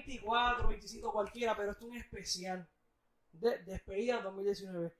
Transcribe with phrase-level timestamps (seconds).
[0.00, 2.68] episodio 24, 25, cualquiera, pero esto es un especial
[3.32, 4.92] de despedida 2019.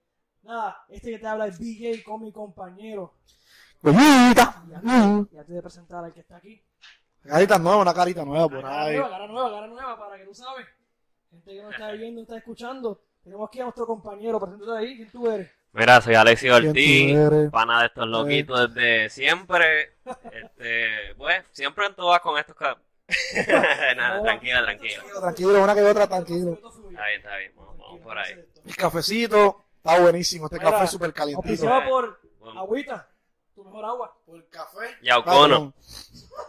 [0.42, 3.14] Nada, este que te habla es BJ con mi compañero.
[3.82, 4.62] Goyita.
[4.68, 6.62] Y antes, y antes de presentar al que está aquí.
[7.22, 8.96] Carita nueva, una carita nueva por Cara ahí.
[8.96, 10.66] nueva, cara nueva, cara nueva, para que tú sabes.
[11.30, 13.02] Gente que no está viendo, está escuchando.
[13.22, 15.50] Tenemos aquí a nuestro compañero, preséntate ahí, ¿quién tú eres?
[15.72, 19.98] Mira, soy Alexis ¿Quién Ortiz, pana de estos loquitos desde siempre.
[20.32, 22.56] Este, pues, siempre en todas con estos
[23.96, 24.62] Nada, tranquila.
[24.62, 26.52] Tranquilo, tranquilo, una que otra, tranquilo.
[26.54, 28.32] Está bien, está bien, vamos, vamos por ahí.
[28.64, 30.46] El cafecito está buenísimo.
[30.46, 31.48] Este Mira, café es súper calientito.
[31.48, 33.08] Auspiciado por Bueno, Agüita,
[33.54, 34.16] tu mejor agua.
[34.24, 34.96] Por café.
[35.02, 35.74] Yaucono,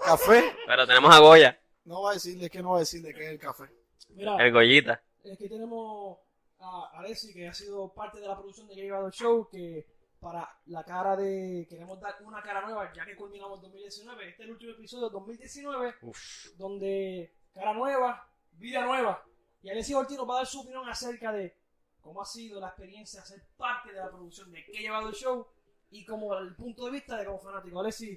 [0.05, 0.55] Café.
[0.67, 3.29] pero tenemos a Goya, No va a decirle que no va a decirle que es
[3.31, 3.65] el café.
[4.09, 5.01] Mira, el Goyita.
[5.31, 6.17] aquí tenemos
[6.59, 9.47] a Alessi, que ha sido parte de la producción de que ha llevado el show,
[9.49, 9.87] que
[10.21, 11.65] para la cara de...
[11.67, 14.29] Queremos dar una cara nueva, ya que culminamos 2019.
[14.29, 19.25] Este es el último episodio de 2019, Uf, donde cara nueva, vida nueva.
[19.63, 21.57] Y Alessi Ortiz nos va a dar su opinión acerca de
[22.01, 25.09] cómo ha sido la experiencia de ser parte de la producción de que ha llevado
[25.09, 25.47] el show
[25.89, 27.79] y como el punto de vista de como fanático.
[27.79, 28.15] Alessi,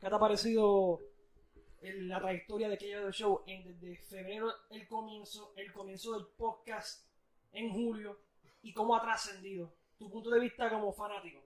[0.00, 1.00] ¿qué te ha parecido
[1.82, 5.70] el- la trayectoria de que ha llevado el show en, desde febrero el comienzo, el
[5.70, 7.06] comienzo del podcast
[7.52, 8.18] en julio
[8.62, 9.70] y cómo ha trascendido?
[10.02, 11.40] Tu punto de vista como fanático.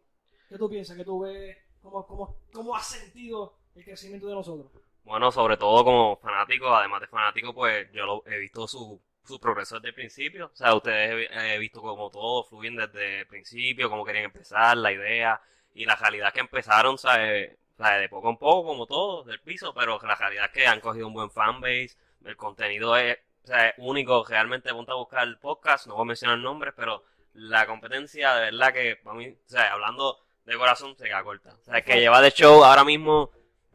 [0.49, 0.97] ¿Qué tú piensas?
[0.97, 1.59] ¿Qué tú ves?
[1.83, 4.73] ¿Cómo, cómo, cómo has sentido el crecimiento de nosotros?
[5.05, 9.39] Bueno, sobre todo como fanático, además de fanático, pues yo lo, he visto su, su
[9.39, 10.47] progreso desde el principio.
[10.47, 14.91] O sea, ustedes he, visto como todo fluyen desde el principio, cómo querían empezar, la
[14.91, 15.39] idea
[15.75, 17.59] y la realidad que empezaron, ¿sabes?
[17.79, 20.81] O de poco en poco, como todo, del piso, pero la realidad es que han
[20.81, 21.91] cogido un buen fanbase,
[22.25, 26.07] el contenido es, o sea, único, realmente ponte a buscar el podcast, no voy a
[26.07, 27.05] mencionar nombres, pero
[27.37, 31.55] la competencia, de verdad que, para mí, o sea, hablando de corazón, se queda corta.
[31.61, 33.31] O sea, que lleva de show ahora mismo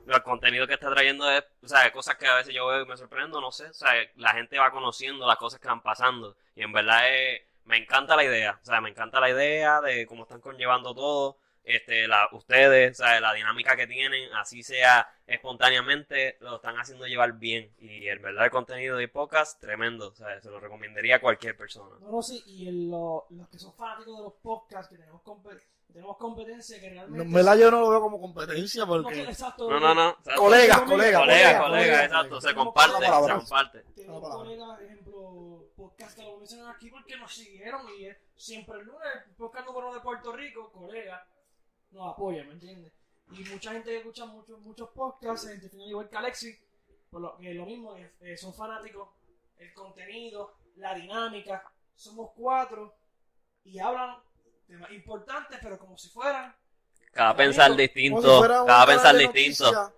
[0.07, 2.85] el contenido que está trayendo es, o sea, cosas que a veces yo veo y
[2.85, 6.35] me sorprendo, no sé, o sea, la gente va conociendo las cosas que van pasando.
[6.55, 10.05] Y en verdad es- me encanta la idea, o sea, me encanta la idea de
[10.07, 15.07] cómo están conllevando todo, este, la, ustedes, o sea, la dinámica que tienen, así sea
[15.31, 18.21] espontáneamente, lo están haciendo llevar bien y el
[18.51, 21.95] contenido de podcast, tremendo, o sea, se lo recomendaría a cualquier persona.
[22.01, 25.21] No, no, sí, y el- lo- los que son fanáticos de los podcasts, que tenemos,
[25.23, 27.23] compe- que tenemos competencia, que realmente...
[27.23, 29.21] En verdad yo no lo veo como competencia No, porque...
[29.23, 29.69] exacto.
[29.69, 33.83] No, no, no, Colegas, Colega, colegas, colega, colegas, colega, exacto, se comparte, se comparte.
[33.95, 38.85] Tenemos colegas, ejemplo, podcast que lo mencionan aquí porque nos siguieron y es siempre el
[38.85, 41.27] lunes, podcast número uno de Puerto Rico, colega,
[41.91, 42.93] nos apoya, ¿me entiendes?
[43.33, 46.59] Y mucha gente que escucha muchos, muchos podcasts se identifican igual que Alexis,
[47.09, 49.09] por lo que lo mismo, eh, son fanáticos,
[49.57, 52.93] el contenido, la dinámica, somos cuatro
[53.63, 54.17] y hablan
[54.67, 56.55] temas importantes, pero como si fueran,
[57.11, 59.71] Cada pensar si distinto, cada pensar distinto.
[59.71, 59.93] noticias,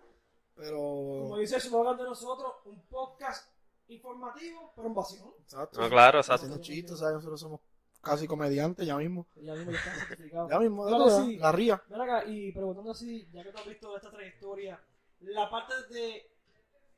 [0.55, 1.38] como Pero...
[1.38, 3.51] dice el slogan de nosotros, un podcast
[3.88, 5.35] informativo, pero un vacío.
[5.44, 5.81] Exacto.
[5.81, 6.57] No, claro, exacto.
[6.59, 7.15] Chistes, ¿sabes?
[7.15, 7.61] Nosotros somos
[8.03, 9.25] casi comediantes ya mismo.
[9.36, 10.50] Ya mismo ya está certificado.
[10.50, 11.24] Ya mismo, Claro, ¿verdad?
[11.25, 11.38] sí.
[11.38, 11.84] la ría.
[11.90, 14.80] Ven acá, y preguntando así, ya que tú has visto esta trayectoria,
[15.22, 16.30] la parte de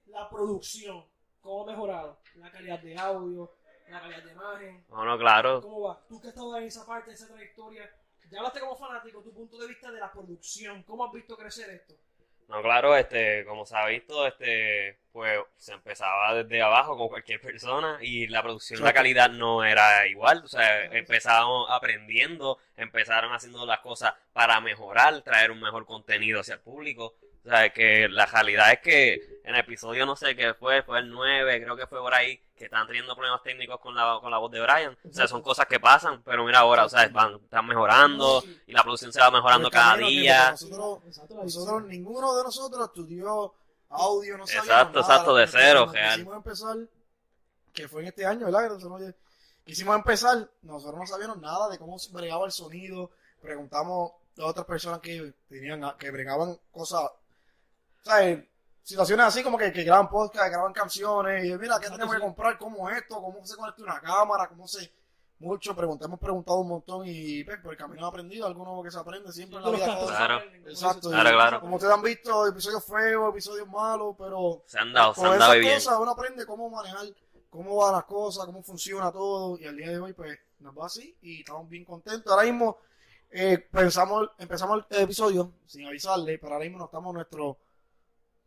[0.07, 1.05] la producción,
[1.41, 2.19] ¿cómo ha mejorado?
[2.35, 3.51] La calidad de audio,
[3.89, 5.61] la calidad de imagen, No, no, claro.
[5.61, 6.01] ¿cómo va?
[6.09, 7.89] Tú que has estado en esa parte, en esa trayectoria,
[8.31, 11.69] ya hablaste como fanático, tu punto de vista de la producción, ¿cómo has visto crecer
[11.69, 11.93] esto?
[12.47, 17.41] No, claro, este, como se ha visto, este, pues se empezaba desde abajo como cualquier
[17.41, 23.65] persona y la producción, la calidad no era igual, o sea, empezábamos aprendiendo, empezaron haciendo
[23.65, 28.27] las cosas para mejorar, traer un mejor contenido hacia el público, o sea, que la
[28.27, 29.13] realidad es que
[29.43, 32.39] en el episodio no sé qué fue, fue el 9, creo que fue por ahí,
[32.55, 35.41] que están teniendo problemas técnicos con la, con la voz de Brian, o sea, son
[35.41, 39.19] cosas que pasan, pero mira ahora, o sea, van, están mejorando y la producción se
[39.19, 40.51] va mejorando cada día.
[40.51, 40.99] Nosotros,
[41.35, 43.53] nosotros, ninguno de nosotros estudió
[43.89, 44.99] audio, no Exacto, nada.
[45.01, 46.13] exacto, de cero, real.
[46.15, 46.77] Quisimos empezar,
[47.73, 48.69] que fue en este año, ¿verdad?
[48.69, 49.13] Nosotros
[49.65, 53.11] quisimos empezar, nosotros no sabíamos nada de cómo se bregaba el sonido,
[53.41, 57.11] preguntamos a otras personas que tenían, que bregaban cosas,
[58.01, 58.45] ¿sabes?
[58.85, 62.55] Situaciones así como que, que graban podcast, graban canciones, y mira, ¿qué tenemos que comprar?
[62.59, 63.19] ¿Cómo es esto?
[63.19, 64.47] ¿Cómo se conecta una cámara?
[64.47, 64.93] ¿Cómo se...?
[65.39, 68.83] Mucho, preguntamos, hemos preguntado un montón y pues, por el camino he aprendido, algo nuevo
[68.83, 70.05] que se aprende siempre en la vida.
[70.05, 70.39] Claro.
[70.65, 71.09] Exacto.
[71.09, 71.59] Claro, claro.
[71.61, 75.35] Como ustedes han visto, episodios feos, episodios malos, pero Se han dado, se con han
[75.35, 75.73] esas dado bien.
[75.73, 77.05] cosas uno aprende cómo manejar,
[77.49, 79.59] cómo van las cosas, cómo funciona todo.
[79.59, 82.31] Y al día de hoy, pues, nos va así y estamos bien contentos.
[82.31, 82.77] Ahora mismo,
[83.31, 87.57] eh, pensamos, empezamos el episodio sin avisarle, pero ahora mismo no estamos en nuestro,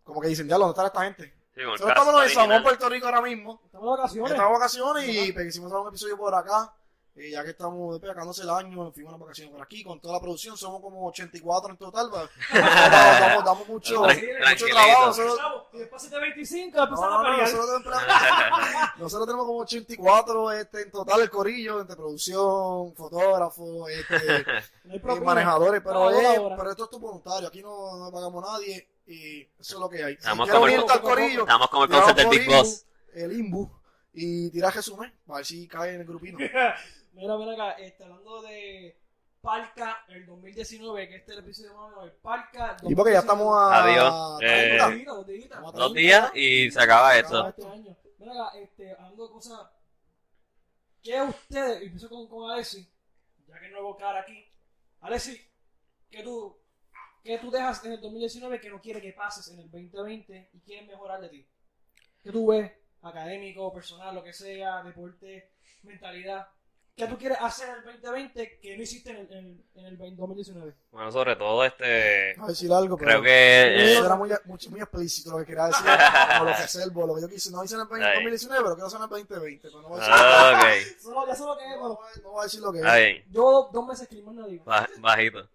[0.08, 1.34] como que dicen, ya, ¿dónde está esta gente?
[1.54, 2.62] Sí, Nosotros estamos en San Juan.
[2.62, 3.60] Puerto Rico ahora mismo.
[3.66, 4.30] Estamos de vacaciones.
[4.32, 6.72] Estamos de vacaciones y pues, hacer un episodio por acá.
[7.16, 10.14] eh, ya que estamos acabándose el año, nos fuimos unas vacaciones por aquí con toda
[10.14, 12.08] la producción, somos como 84 en total.
[12.10, 15.06] pues, damos, damos- damos mucho, mucho trabajo.
[15.06, 15.38] nosotros-
[15.72, 17.82] Y después de 25, después no, a no, nosotros
[18.98, 24.14] Nosotros tenemos como 84 este, en total el corillo, entre producción, fotógrafo, este,
[24.84, 25.26] No hay y propina.
[25.26, 26.56] manejadores, pero, es- ahora.
[26.56, 30.04] pero esto es tu voluntario, aquí no, no pagamos nadie y eso es lo que
[30.04, 30.12] hay.
[30.14, 32.84] Estamos como el- al corillo, Estamos como el concepto del Big Boss.
[33.14, 33.70] Imbu, el Imbu
[34.12, 36.38] y tiras resumen, a ver si cae en el grupino.
[37.14, 38.96] Mira, mira acá, este, hablando de
[39.40, 42.76] Palca, el 2019, que este es el episodio más o menos, el Palca.
[42.82, 43.82] Y porque ya estamos a...
[43.82, 44.12] Adiós.
[44.12, 44.84] a Eh, 30.
[44.84, 45.48] Dos días, dos días.
[45.50, 46.00] Vamos a Dos 30.
[46.00, 47.48] días y se acaba esto.
[47.48, 47.96] Este año.
[48.18, 49.60] Mira acá, este, hablando de cosas.
[51.02, 52.88] ¿Qué ustedes, y empiezo con, con Alessi,
[53.48, 54.44] ya que es nuevo cara aquí.
[55.00, 55.40] Alessi,
[56.10, 56.56] ¿qué tú,
[57.28, 60.60] ¿qué tú dejas en el 2019 que no quiere que pases en el 2020 y
[60.60, 61.46] quieres mejorar de ti?
[62.22, 62.72] ¿Qué tú ves?
[63.02, 65.50] Académico, personal, lo que sea, deporte,
[65.82, 66.48] mentalidad.
[66.96, 69.96] ¿Qué tú quieres hacer en el 2020 que no hiciste en el, en, en el
[69.98, 70.74] 20 2019?
[70.90, 72.34] Bueno, sobre todo este...
[72.38, 73.92] Voy a decir algo, pero Creo que...
[73.92, 75.84] eso eh, era muy, muy, muy explícito lo que quería decir,
[76.38, 78.14] como lo que selvo, lo que yo quise, no hice en el 20 Ahí.
[78.14, 81.00] 2019, pero quiero hacer en el 2020, pero no voy a decir, Ah, ok.
[81.02, 82.84] Solo, ya sé lo que es, no, pero no voy a decir lo que es.
[82.94, 83.24] Bien.
[83.30, 84.64] yo dos, meses que no digo.
[84.64, 85.46] Ba- Bajito.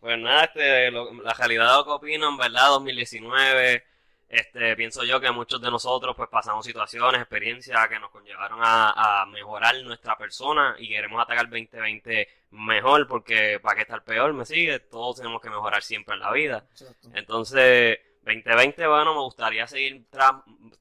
[0.00, 3.84] Pues nada, este, lo- la realidad de lo que opino, en verdad, 2019,
[4.28, 9.22] este, pienso yo que muchos de nosotros pues pasamos situaciones, experiencias que nos conllevaron a,
[9.22, 14.32] a mejorar nuestra persona y queremos atacar el 2020 mejor porque para qué estar peor,
[14.32, 16.64] me sigue, todos tenemos que mejorar siempre en la vida.
[16.70, 17.08] Exacto.
[17.12, 20.32] Entonces, 2020, bueno, me gustaría seguir tras,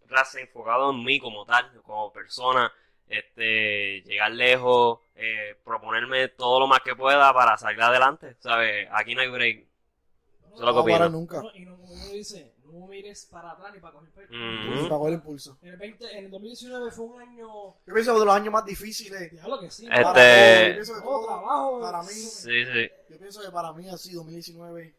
[0.07, 2.71] tras enfocado en mí como tal, como persona,
[3.09, 8.87] este, llegar lejos, eh, proponerme todo lo más que pueda para salir adelante, ¿sabes?
[8.91, 9.57] Aquí no hay break.
[9.57, 13.27] Eso es lo que No parar nunca, No, y no, como uno dice, no mires
[13.31, 14.33] para atrás ni para coger pecho.
[14.33, 14.83] Mm.
[14.83, 15.57] para coger impulso.
[15.61, 17.47] En el, 20, en el 2019 fue un año.
[17.85, 19.85] Yo pienso que de los años más difíciles Déjalo que sí.
[19.87, 21.81] Este- para yo pienso que todo trabajo.
[21.81, 22.89] para mí, Sí, sí.
[23.09, 24.93] yo pienso que para mí ha sido 2019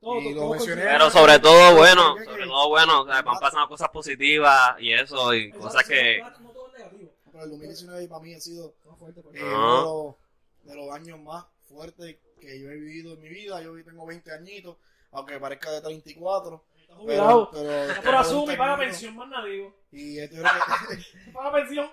[0.00, 0.82] todo, y todo, lo mencioné.
[0.82, 5.34] Pero sobre todo bueno, sobre todo bueno, o sea, van pasando cosas positivas y eso,
[5.34, 6.18] y Exacto, cosas que...
[6.20, 7.10] No, no todo es negativo.
[7.34, 10.14] Pero el 2019 para mí ha sido eh, uno de los,
[10.62, 13.60] de los años más fuertes que yo he vivido en mi vida.
[13.60, 14.76] Yo hoy tengo 20 añitos,
[15.10, 16.64] aunque parezca de 34.
[16.78, 17.50] Está Pero, jubilado.
[17.50, 19.74] pero Está por tengo azul y 20 paga pensión, más nada digo.
[19.90, 21.90] Y yo creo que, Paga pensión.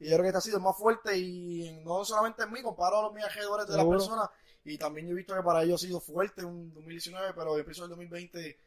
[0.00, 2.62] y yo creo que este ha sido el más fuerte y no solamente en mí,
[2.62, 4.30] comparo a los viajeros de las personas
[4.64, 7.62] y también yo he visto que para ellos ha sido fuerte un 2019, pero yo
[7.62, 8.58] pienso el 2020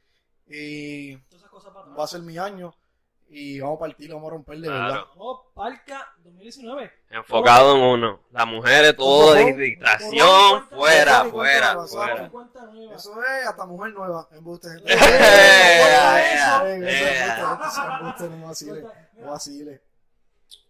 [0.51, 2.75] y va a ser mi año
[3.31, 4.83] y vamos a partir, vamos a romper de Claro.
[4.93, 5.03] verdad.
[5.15, 6.91] No, Palca 2019.
[7.11, 8.19] Enfocado en uno.
[8.31, 11.71] Las mujeres, todo de borrón, fuera, fuera.
[12.95, 14.67] Eso es hasta mujer nueva, embuste.
[14.85, 14.95] Eso es
[16.81, 17.13] embuste,
[17.65, 18.29] eso es embuste,
[19.19, 19.81] no vacile,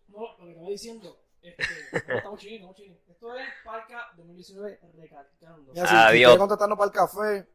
[0.10, 1.18] no lo que estaba diciendo.
[1.42, 1.64] Este,
[2.08, 2.98] no, estamos chinos, estamos chinos.
[3.10, 5.74] Esto es Palca 2019 recalcando.
[5.74, 6.12] Si Adiós.
[6.12, 7.48] quieres contactarnos para el café,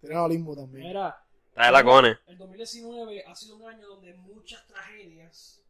[0.00, 0.86] tienen a limbo también.
[0.88, 1.24] Mira,
[1.58, 2.18] Trae la cone.
[2.26, 5.62] el 2019 ha sido un año donde muchas tragedias,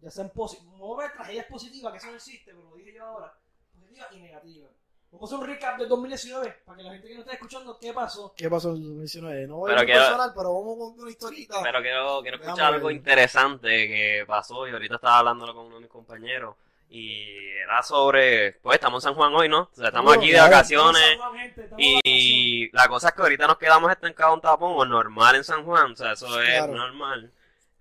[0.00, 2.76] ya sean positivas, no voy a ver tragedias positivas, que eso no existe, pero lo
[2.76, 3.34] dije yo ahora,
[3.74, 4.70] positivas y negativas.
[5.10, 7.78] Vamos a hacer un recap del 2019 para que la gente que nos está escuchando,
[7.80, 8.34] ¿qué pasó?
[8.36, 9.46] ¿Qué pasó en el 2019?
[9.46, 11.60] No voy Pero a quiero- personal, pero vamos con una historita.
[11.62, 12.96] Pero quiero, quiero escuchar Déjame algo ver.
[12.96, 16.56] interesante que pasó y ahorita estaba hablándolo con uno de mis compañeros.
[16.88, 17.22] Y
[17.62, 19.62] era sobre, pues estamos en San Juan hoy, ¿no?
[19.62, 21.18] O sea, estamos aquí de vacaciones.
[21.78, 25.64] Y la cosa es que ahorita nos quedamos estancados en tapón o normal en San
[25.64, 26.74] Juan, o sea, eso es Claro.
[26.74, 27.32] normal.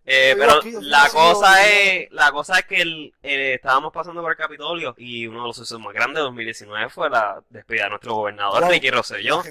[0.08, 4.32] Eh, pero aquí, la cosa es, la cosa es que el, eh, estábamos pasando por
[4.32, 7.90] el Capitolio y uno de los sucesos más grandes de 2019 fue la despedida de
[7.90, 8.72] nuestro gobernador Claro.
[8.72, 9.42] Ricky Rosselló.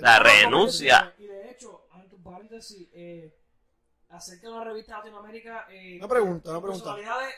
[0.00, 1.24] La renuncia La.
[1.24, 3.32] Y de hecho, ante un paréntesis, eh,
[4.10, 5.66] acerca de una revista Latinoamérica.
[5.70, 6.84] Eh, Una pregunta, una pregunta.
[6.96, 7.34] personalidades-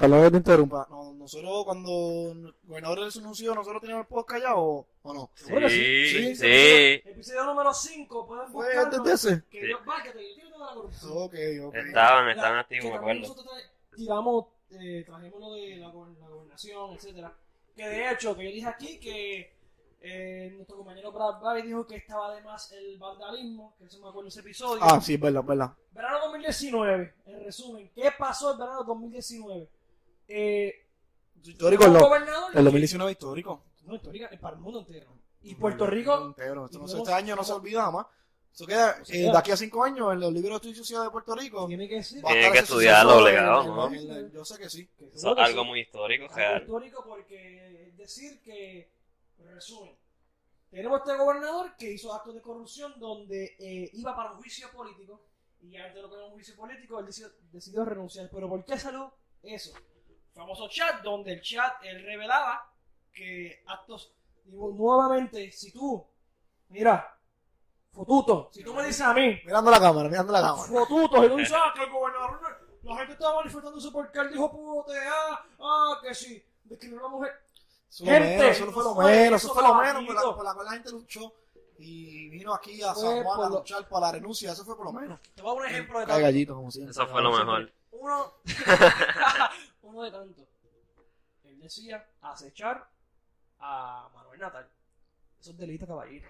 [0.00, 0.86] Perdón que te interrumpa.
[0.90, 5.30] No, nosotros, cuando el gobernador les anunció, ¿nosotros teníamos el podcast ya o, o no?
[5.36, 6.46] Que Sí, Sí, sí.
[6.46, 8.82] Episodio número 5, pueden ¿Fue buscarlo.
[8.96, 9.42] antes de ese?
[9.50, 9.70] Que Sí.
[9.70, 11.12] yo, bárcate, yo quiero toda la corrupción.
[11.12, 11.34] Ok,
[11.66, 11.74] ok.
[11.74, 13.20] Estaban, estaban que activos, me acuerdo.
[13.20, 15.92] nosotros tra- tiramos, eh, trajimos lo de la, la
[16.28, 17.36] gobernación, etcétera.
[17.76, 19.52] Que de hecho, que yo dije aquí que
[20.00, 24.08] eh, nuestro compañero Brad Barry dijo que estaba de más el vandalismo, que eso me
[24.08, 24.82] acuerdo ese episodio.
[24.82, 25.72] Ah, sí, es verdad, es verdad.
[25.92, 29.68] Verano 2019, en resumen, ¿qué pasó el verano 2019?
[30.32, 30.86] Eh,
[31.42, 33.64] Histórico, gobernador El 2019 histórico.
[33.84, 35.10] no, histórica, es para el mundo entero.
[35.42, 36.66] Y Puerto Rico, Entero.
[36.66, 38.06] Esto no y se- este año no se olvida jamás.
[38.52, 41.10] Eso queda, Se eh, de aquí a cinco años, en los libros de estudio de
[41.10, 41.66] Puerto Rico.
[41.66, 44.28] tiene que Tiene que obligado, en- ¿no?
[44.28, 44.86] Yo sé que sí.
[44.98, 45.68] que Eso seguro es que algo sí.
[45.68, 46.60] muy histórico, Algo real.
[46.62, 48.90] histórico porque es decir que,
[49.38, 49.96] resumen,
[50.70, 55.20] tenemos este gobernador que hizo actos de corrupción donde eh, iba para un juicio político
[55.62, 58.28] y antes de lo que era un juicio político él decidió, decidió renunciar.
[58.32, 59.72] Pero ¿por qué salió eso?
[60.34, 62.70] Famoso chat donde el chat él revelaba
[63.12, 64.12] que actos,
[64.44, 66.04] digo, nuevamente, si tú,
[66.68, 67.16] mira,
[67.92, 70.62] Fotuto, si tú me dices a mí, Mirando la cámara, mirando la cámara.
[70.68, 72.40] fotutos, y tú dices, ah, que el gobernador,
[72.82, 77.08] la gente estaba manifestándose porque él dijo puto, ah, ah, que sí, discriminó a la
[77.08, 77.32] mujer.
[77.90, 80.14] Eso fue lo Gente, menos, eso fue lo menos, eso eso fue lo menos por
[80.14, 81.32] la, por la cual la gente luchó
[81.80, 84.86] y vino aquí a San Juan a lo- luchar para la renuncia, eso fue por
[84.86, 85.18] lo menos.
[85.34, 86.22] Te voy a dar un ejemplo de tanto.
[86.22, 86.92] gallito, como siempre.
[86.92, 87.72] Eso fue lo mejor.
[87.90, 88.34] Uno,
[89.90, 90.46] uno de tanto.
[91.44, 92.88] Él decía acechar
[93.58, 94.68] a Manuel Natal.
[95.40, 96.28] Eso es delito, caballero.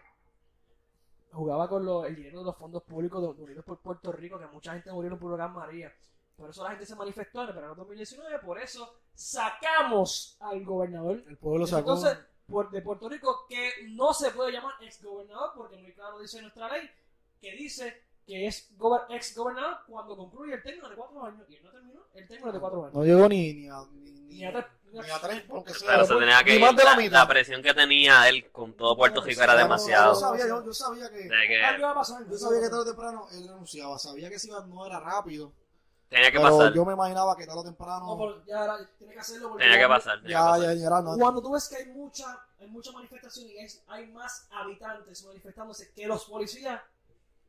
[1.32, 4.46] Jugaba con lo- el dinero de los fondos públicos de, unidos por Puerto Rico, que
[4.46, 5.92] mucha gente murió por Huracán María.
[6.36, 11.22] Por eso la gente se manifestó en el verano 2019, por eso sacamos al gobernador
[11.28, 11.94] El pueblo sacó.
[11.94, 16.18] entonces, por- de Puerto Rico, que no se puede llamar ex gobernador, porque muy claro
[16.18, 16.90] dice nuestra ley,
[17.40, 18.70] que dice que es
[19.10, 21.42] ex gobernador cuando concluye el término de cuatro años.
[21.48, 22.94] Y él no terminó el término de cuatro años.
[22.94, 23.80] no llegó ni, ni a.
[23.92, 25.88] Ni, ni- Ni a tres- ni a tres, porque sea.
[25.90, 26.62] Pero se tenía que ni ir.
[26.62, 27.12] más de la La, mitad.
[27.18, 30.14] la presión que tenía él con todo Puerto Rico era demasiado.
[30.14, 31.28] Yo sabía, yo, yo sabía que.
[31.28, 32.26] Que Algo iba a pasar.
[32.28, 33.98] Yo sabía que tarde o temprano él renunciaba.
[33.98, 35.52] Sabía que si iba no era rápido.
[36.08, 36.72] tenía que Pero pasar.
[36.74, 38.16] yo me imaginaba que tarde o No, temprano.
[38.18, 40.14] pero ya era- tiene que hacerlo porque Tenía que pasar.
[40.22, 40.60] tenía que Ya, pasar.
[40.62, 41.02] ya, ya era.
[41.02, 45.24] No, Cuando tú ves que hay mucha, hay mucha manifestación y es- hay más habitantes
[45.24, 46.99] manifestándose que los policías, se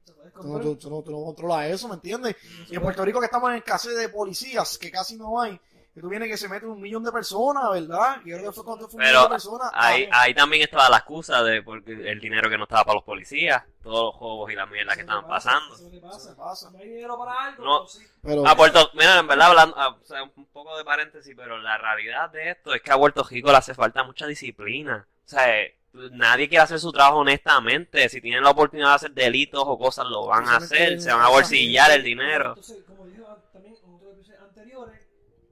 [0.05, 2.35] tú, no, tú- tú no, tú no controlas eso, ¿me entiendes?
[2.69, 5.59] Y en Puerto Rico que estamos en escasez de policías, que casi no hay,
[5.93, 8.17] que tú vienes que se mete un millón de personas, ¿verdad?
[8.21, 9.71] Y creo que fue cuando fue un Pero millón de personas.
[9.73, 12.95] Ahí, Ah, ahí también estaba la excusa de porque el dinero que no estaba para
[12.95, 15.75] los policías, todos los juegos y la mierda que estaban pasa, pasando.
[15.75, 16.29] eso Eso pasa.
[16.29, 16.71] le pasa.
[16.71, 17.87] No hay dinero para algo, No.
[17.87, 17.99] sí.
[18.21, 21.57] Pero, A Puerto, mira, en verdad, hablando, ah, o sea, un poco de paréntesis, pero
[21.57, 25.05] la realidad de esto es que a Puerto Rico le hace falta mucha disciplina.
[25.25, 25.45] O sea,
[25.93, 28.07] nadie quiere hacer su trabajo honestamente.
[28.09, 31.01] Si tienen la oportunidad de hacer delitos o cosas, lo van a hacer.
[31.01, 32.49] Se van a bolsillar el dinero.
[32.49, 33.21] Entonces, como dije
[33.51, 34.99] también en otros episodios anteriores,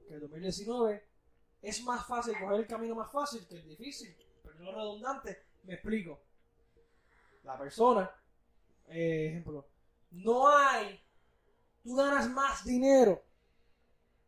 [0.08, 1.04] que el 2019
[1.62, 5.44] es más fácil coger el camino más fácil que el difícil, pero no redundante.
[5.64, 6.20] Me explico.
[7.44, 8.10] La persona,
[8.88, 9.66] eh, ejemplo,
[10.10, 11.00] no hay,
[11.82, 13.22] tú ganas más dinero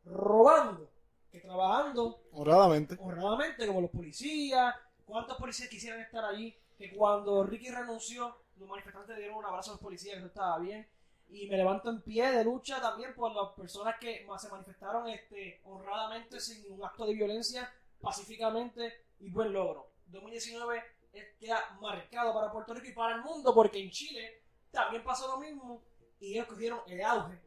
[0.04, 0.90] robando
[1.30, 2.96] que trabajando honradamente.
[3.00, 4.74] honradamente, como los policías.
[5.06, 6.56] ¿Cuántos policías quisieran estar allí?
[6.78, 10.58] Que cuando Ricky renunció, los manifestantes dieron un abrazo a los policías, que eso estaba
[10.58, 10.86] bien.
[11.30, 15.60] Y me levanto en pie de lucha también por las personas que se manifestaron este,
[15.64, 19.88] honradamente, sin ningún acto de violencia, pacíficamente y buen logro.
[20.06, 20.82] 2019
[21.12, 25.26] es- queda marcado para Puerto Rico y para el mundo, porque en Chile también pasó
[25.28, 25.82] lo mismo
[26.20, 27.38] y ellos cogieron el auge,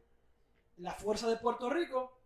[0.78, 2.18] la fuerza de Puerto Rico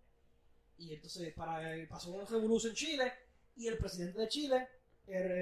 [0.78, 3.12] y entonces para, pasó un revolución en Chile
[3.56, 4.68] y el presidente de Chile eh,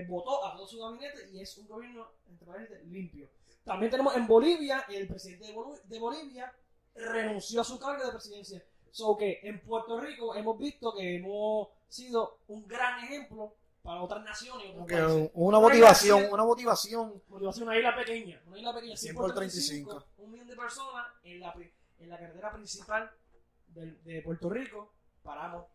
[0.09, 3.29] votó a todo su gabinete y es un gobierno, entre paréntesis, limpio.
[3.65, 6.53] También tenemos en Bolivia, el presidente de, Bolivia
[6.95, 8.65] renunció a su cargo de presidencia.
[8.91, 14.25] So que en Puerto Rico hemos visto que hemos sido un gran ejemplo para otras
[14.25, 15.31] naciones otros países.
[15.35, 17.23] una Una motivación, una motivación.
[17.29, 20.23] Motivación, una isla pequeña, una isla pequeña, 100 100 por por 35, 35.
[20.25, 21.55] un millón de personas en la,
[21.99, 23.11] en la carretera principal
[23.69, 25.67] de, Puerto Rico, paramos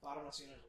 [0.00, 0.60] para Nacional.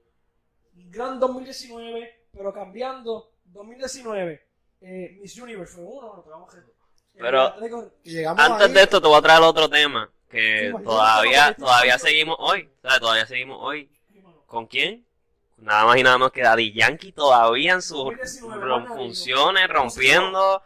[0.75, 4.43] Un gran 2019, pero cambiando, 2019,
[4.81, 6.23] eh, Miss Universe fue uno.
[7.15, 7.53] Pero-
[8.03, 11.99] Eh, Antes ahí, de esto te voy a traer otro tema que Sí, todavía todavía
[11.99, 13.89] seguimos hoy, o sea, todavía seguimos hoy.
[14.47, 15.05] ¿Con quién?
[15.57, 19.67] Nada más y nada menos que Daddy Yankee todavía en sus 2019, rom- hermano, funciones,
[19.69, 20.61] rompiendo.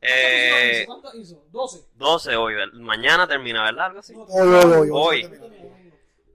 [0.00, 1.42] Eh, ¿Cuánto hizo?
[1.50, 1.84] 12.
[1.94, 3.86] 12 hoy, mañana termina, ¿verdad?
[3.86, 4.14] Algo así.
[4.14, 5.24] No, Hoy, hoy, hoy, Hoy.
[5.24, 5.40] hoy.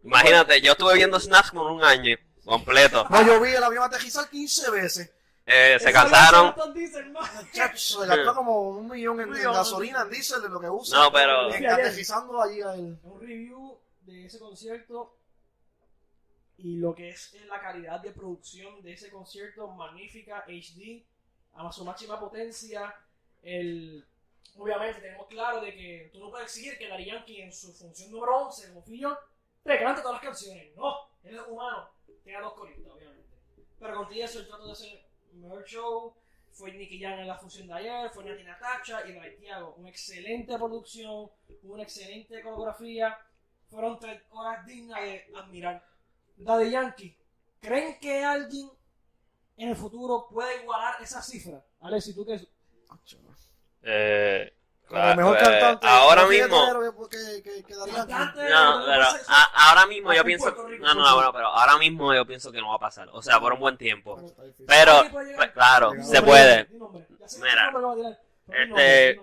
[0.03, 2.15] Imagínate, yo estuve viendo Snaps por un año
[2.45, 3.05] completo.
[3.10, 5.12] No, yo vi el avión aterrizar 15 veces.
[5.45, 6.53] Eh, se cansaron.
[7.75, 10.98] se gastó como un millón en, en gasolina, en diésel, de lo que usa.
[11.00, 12.98] No, pero- En aterrizando allí a él.
[13.03, 15.15] un review de ese concierto
[16.57, 21.03] y lo que es la calidad de producción de ese concierto magnífica HD
[21.55, 22.93] a su máxima potencia
[23.41, 24.05] el
[24.57, 28.12] obviamente tenemos claro de que tú no puedes exigir que Daddy Yankee en su función
[28.12, 29.17] número 11 como Fillo
[29.63, 31.89] te cante todas las canciones no él es humano
[32.23, 33.37] tenga dos coristas obviamente
[33.79, 36.13] pero contigo eso el trato de hacer un mejor show
[36.53, 39.75] fue Nicky Jam en la función de ayer, fue Nati Natacha y David Thiago.
[39.77, 41.29] Una excelente producción,
[41.63, 43.17] una excelente coreografía.
[43.69, 45.83] Fueron tres horas dignas de admirar.
[46.35, 47.17] Daddy Yankee,
[47.59, 48.69] ¿creen que alguien
[49.57, 51.63] en el futuro puede igualar esa cifra?
[51.79, 52.47] Alexis, ¿tú qué es?
[53.83, 54.53] Eh,
[54.91, 55.88] Como el mejor cantante.
[55.88, 57.07] ahora mismo.
[57.10, 57.74] que, que, que.
[57.93, 60.51] Cantante, No, pero a- ahora mismo yo en pienso.
[60.51, 61.33] No, no, por no, favor.
[61.33, 63.10] pero ahora mismo yo pienso que no va a pasar.
[63.13, 64.21] O sea, por un buen tiempo.
[64.67, 66.67] Pero pues, claro, se puede.
[67.39, 68.17] Mira,
[68.48, 69.21] este-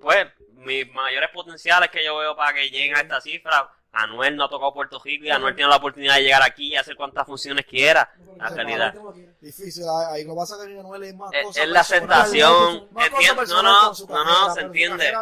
[0.00, 4.44] Pues, mis mayores potenciales que yo veo para que lleguen a esta cifra, Anuel no
[4.44, 7.26] ha tocado Puerto Rico y Anuel tiene la oportunidad de llegar aquí y hacer cuantas
[7.26, 8.10] funciones quiera.
[8.36, 8.94] La realidad.
[9.40, 12.88] Difícil, ahí lo pasa es que Anuel es más Es, cosas es la aceptación.
[12.92, 15.12] no, no, no, no, se entiende.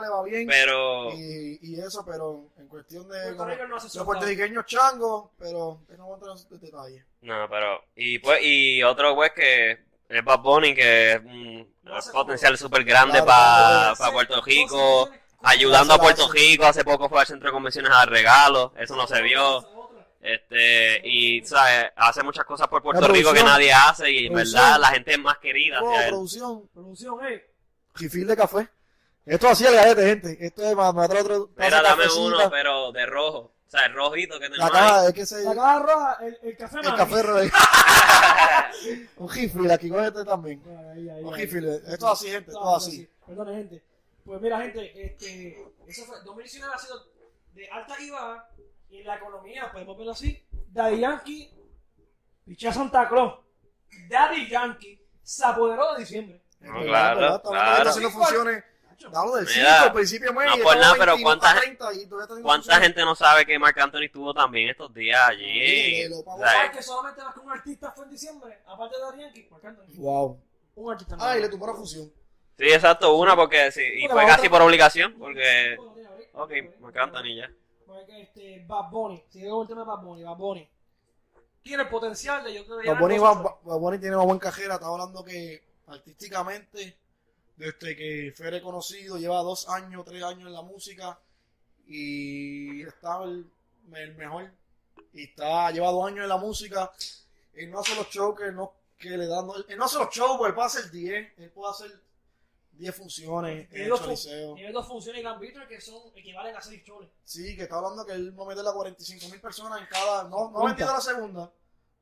[0.46, 4.66] Pero y, y eso, pero en cuestión de Puerto como- Rico no hace los puertorriqueños
[4.66, 7.04] changos, pero no entrar en detalles.
[7.22, 9.78] No, pero, y pues, y otro pues que
[10.08, 15.08] es Bad Bunny, que es un No potencial súper grande Claro, para Puerto Rico,
[15.44, 16.30] ayudando a Puerto.
[16.32, 19.64] Rico, hace poco fue al centro de convenciones a dar regalos, eso no se vio,
[20.20, 21.90] este, y, ¿sabes?
[21.96, 25.12] Hace muchas cosas por Puerto La Rico que nadie hace, y en verdad la gente
[25.12, 26.10] es más querida Oh, hacia él.
[26.10, 27.44] producción, Producción, eh.
[27.94, 28.68] refill de café.
[29.26, 30.36] Esto así el gallete, gente.
[30.46, 31.48] Esto es para matar otro.
[31.56, 35.14] Mira, dame uno, pero de rojo, o sea, el rojito que La tenemos caja, es
[35.14, 35.44] que se.
[35.44, 37.40] La caja roja, el, el café El café rojo.
[39.16, 40.62] Un refill, aquí con este también.
[40.94, 41.64] Ahí, ahí, Un refill.
[41.86, 42.50] Esto es así, gente.
[42.50, 42.96] Esto No, es así.
[42.96, 43.08] sí.
[43.26, 43.82] Perdone, gente.
[44.24, 46.96] Pues mira, gente, este, eso fue, 2019 ha sido
[47.52, 48.48] de alta y baja,
[48.88, 51.52] y en la economía, podemos verlo así, Daddy Yankee,
[52.46, 53.40] piché a Santa Claus,
[54.08, 56.42] Daddy Yankee se apoderó de diciembre.
[56.60, 57.90] No, claro, verdad, claro.
[57.90, 58.64] haciendo funciones.
[59.10, 60.56] Damos del Mira, 5, al principio mes.
[60.56, 63.14] no por nada, pero 21 ¿cuánta a gen- 30 y todavía tenemos ¿Cuánta gente no
[63.14, 65.44] sabe que Marc Anthony estuvo también estos días allí?
[65.44, 68.62] Sí, lo O sea, ¿Sabes que solamente más que un artista fue en diciembre?
[68.66, 69.94] Aparte de Daddy Yankee, Marc Anthony.
[69.96, 70.40] Wow.
[70.76, 72.10] Un artista Ah, y le tumbó la función.
[72.58, 75.76] Sí, exacto, una porque sí, y fue casi por obligación, porque...
[76.34, 77.50] Ok, Marc Anthony ya.
[77.86, 80.68] Porque, Este, Bad Bunny, sigue con el tema de Bad Bunny, Bad Bunny.
[81.62, 83.44] Tiene el potencial de yo creo que Bad Bunny, cosas.
[83.44, 84.74] va- Bad Bunny tiene una buena cajera.
[84.74, 86.96] Está hablando que artísticamente,
[87.56, 91.18] desde que fue reconocido, lleva dos años, tres años en la música
[91.86, 93.46] y está el,
[93.94, 94.50] el mejor.
[95.12, 96.90] Y está, lleva dos años en la música.
[97.54, 99.46] Él no hace los shows que, no, que le dan.
[99.68, 101.38] Él no hace los shows, pues él puede hacer 10.
[101.38, 101.90] Él puede hacer
[102.76, 106.60] 10 funciones Tiene en el dos, tiene dos funciones y Gambito que son equivalen a
[106.60, 107.10] seis choles.
[107.24, 110.24] Sí, que está hablando que él va a meter a 45 mil personas en cada.
[110.24, 111.52] No, no ha vendido la segunda.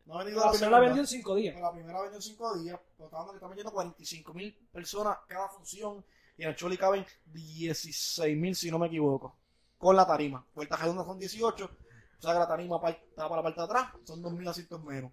[0.04, 0.78] No ha vendido La la, primera segunda.
[0.78, 1.54] la vendió en cinco días.
[1.54, 2.80] Pero la primera vendió en 5 días.
[2.96, 6.04] Pero está hablando que está vendiendo 45 mil personas cada función.
[6.36, 9.36] Y en el Choli caben 16 mil, si no me equivoco.
[9.78, 10.44] Con la tarima.
[10.54, 11.64] Puertas redondas son 18.
[11.64, 13.90] O sea que la tarima está para la parte de atrás.
[14.04, 15.12] Son 2 mil asientos menos.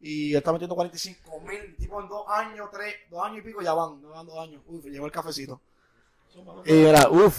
[0.00, 1.76] Y él está metiendo 45 mil.
[1.76, 4.00] Tipo en dos años, tres, dos años y pico ya van.
[4.00, 4.62] No van dos años.
[4.66, 5.60] Uf, lleva el cafecito.
[6.66, 7.36] Y era, uff,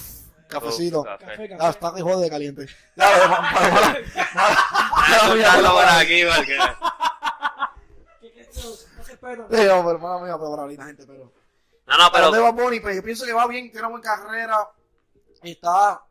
[0.50, 1.02] cafecito.
[1.02, 1.26] Uf, café.
[1.50, 2.66] Café, Ah, está que jode de caliente.
[2.98, 3.54] Ya, eh, pa- pa-
[4.34, 6.58] pa- Voy a apuntarlo por aquí porque...
[8.22, 9.48] ¿Qué- qué- qué- no.
[9.50, 11.32] Sí, no, pero hermano mío, pero ahorita gente, pero.
[11.88, 12.32] No, no, Pero pero...
[12.32, 14.70] de Bad Bunny, pues yo pienso que va bien, tiene una buena carrera.
[15.42, 16.04] Está,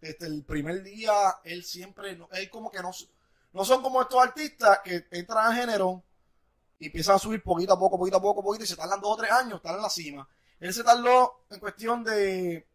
[0.00, 1.12] este, el primer día,
[1.44, 2.90] él siempre, no- él como que no,
[3.52, 6.02] no son como estos artistas que entran al género
[6.78, 9.12] y empiezan a subir poquito a poco, poquito a poco, poquito y se tardan dos
[9.12, 10.28] o tres años, están en la cima.
[10.60, 12.66] Él se tardó en cuestión de.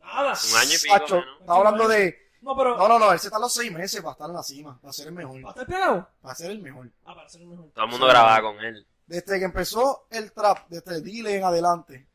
[0.00, 0.34] Nada.
[0.50, 2.30] Un año y pico hablando de.
[2.42, 2.76] No, pero.
[2.76, 5.08] No, no, no, él se tardó seis meses para estar en la cima, para ser
[5.08, 5.40] el mejor.
[5.40, 6.08] ¿Para estar pegado?
[6.20, 6.90] Para ser el mejor.
[7.04, 7.70] Ah, para ser el mejor.
[7.72, 8.86] Todo el mundo grababa con él.
[9.06, 12.08] Desde que empezó el trap, desde el Dile en adelante,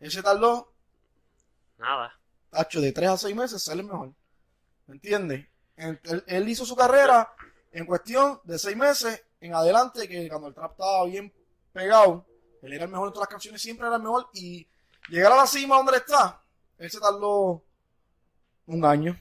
[0.00, 0.72] él se tardó
[1.82, 2.12] Nada.
[2.50, 4.12] Tacho, de 3 a 6 meses sale mejor.
[4.86, 5.46] ¿Me entiendes?
[5.82, 7.32] En- Él, él hizo su carrera
[7.72, 11.32] en cuestión de 6 meses en adelante, que cuando el trap estaba bien
[11.72, 12.24] pegado,
[12.62, 14.28] él era el mejor en todas las canciones, siempre era el mejor.
[14.34, 14.66] Y
[15.08, 16.40] llegar a la cima donde él está,
[16.78, 17.62] él se tardó
[18.66, 19.18] un año.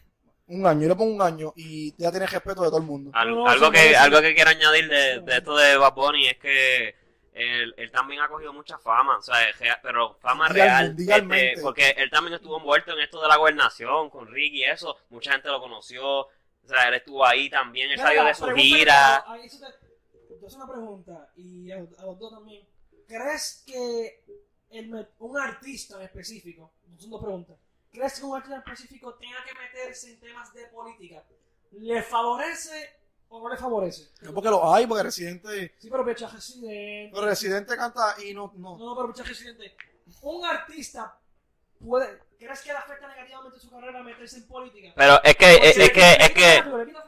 [0.47, 3.09] Un año, yo le pongo un año y ya tiene respeto de todo el mundo.
[3.13, 6.27] Al- No, no, algo, que, algo que quiero añadir de, de esto de Bad Bunny
[6.27, 6.95] es que
[7.33, 9.37] él, él también ha cogido mucha fama, o sea,
[9.81, 10.95] pero fama real.
[11.53, 14.97] este, porque él también estuvo envuelto en esto de la gobernación con Ricky y eso.
[15.09, 16.27] Mucha gente lo conoció.
[16.63, 19.23] O sea, él estuvo ahí también, él Mira, salió de su gira.
[19.25, 22.65] que- ahí eso te- te hace una pregunta y a, a los dos también.
[23.07, 24.23] ¿Crees que
[24.69, 27.57] el un artista en específico, son dos preguntas,
[27.91, 31.23] ¿crees que un artista en específico tenga que meterse en temas de política?
[31.71, 32.89] ¿Le favorece
[33.29, 34.09] o no le favorece?
[34.21, 37.11] No porque lo hay, porque Residente, Sí, pero Pecha Residente.
[37.13, 38.77] pero Residente canta y no, no.
[38.77, 39.75] No, no, pero Pecha Residente.
[40.21, 41.17] Un artista
[41.85, 42.19] puede.
[42.39, 44.91] ¿Crees que le afecta negativamente su carrera meterse en política?
[44.95, 46.63] Pero es que, es, es que, es que,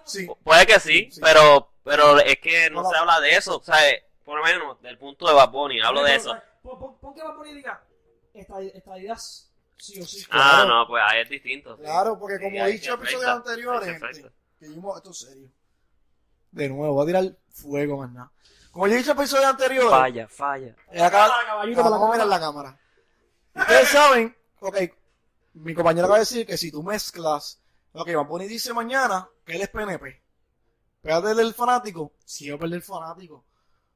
[0.06, 0.28] Sí.
[0.44, 1.20] puede que sí, Sí.
[1.22, 3.76] pero, pero es que no se habla de eso, o sea,
[4.24, 6.38] por lo menos del punto de Bad Bunny, hablo de eso.
[6.62, 7.82] Pon, pon, pon que va a poner y diga.
[8.34, 9.18] Estadidad
[9.78, 10.24] sí o sí.
[10.30, 10.70] Ah, Claro.
[10.70, 11.76] no, pues ahí es distinto.
[11.78, 11.84] sí.
[11.84, 15.50] Claro, porque Sí, como he dicho en episodios anteriores, gente, que vimos esto es serio.
[16.52, 18.32] De nuevo, voy a tirar fuego más nada.
[18.72, 20.76] Como yo he dicho en episodios anteriores, Falla, falla.
[20.92, 22.40] eh, acá, Ah, caballito, para la vamos a mirar cámara.
[22.40, 22.80] la cámara.
[23.56, 24.78] Ustedes saben, ok,
[25.56, 27.60] mi compañero acaba de decir que si tú mezclas,
[27.94, 30.22] ok, Bad Bunny dice mañana que él es PNP,
[31.02, 33.44] pégate del fanático, sí va a perder el fanático,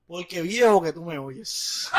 [0.05, 1.89] porque viejo que tú me oyes.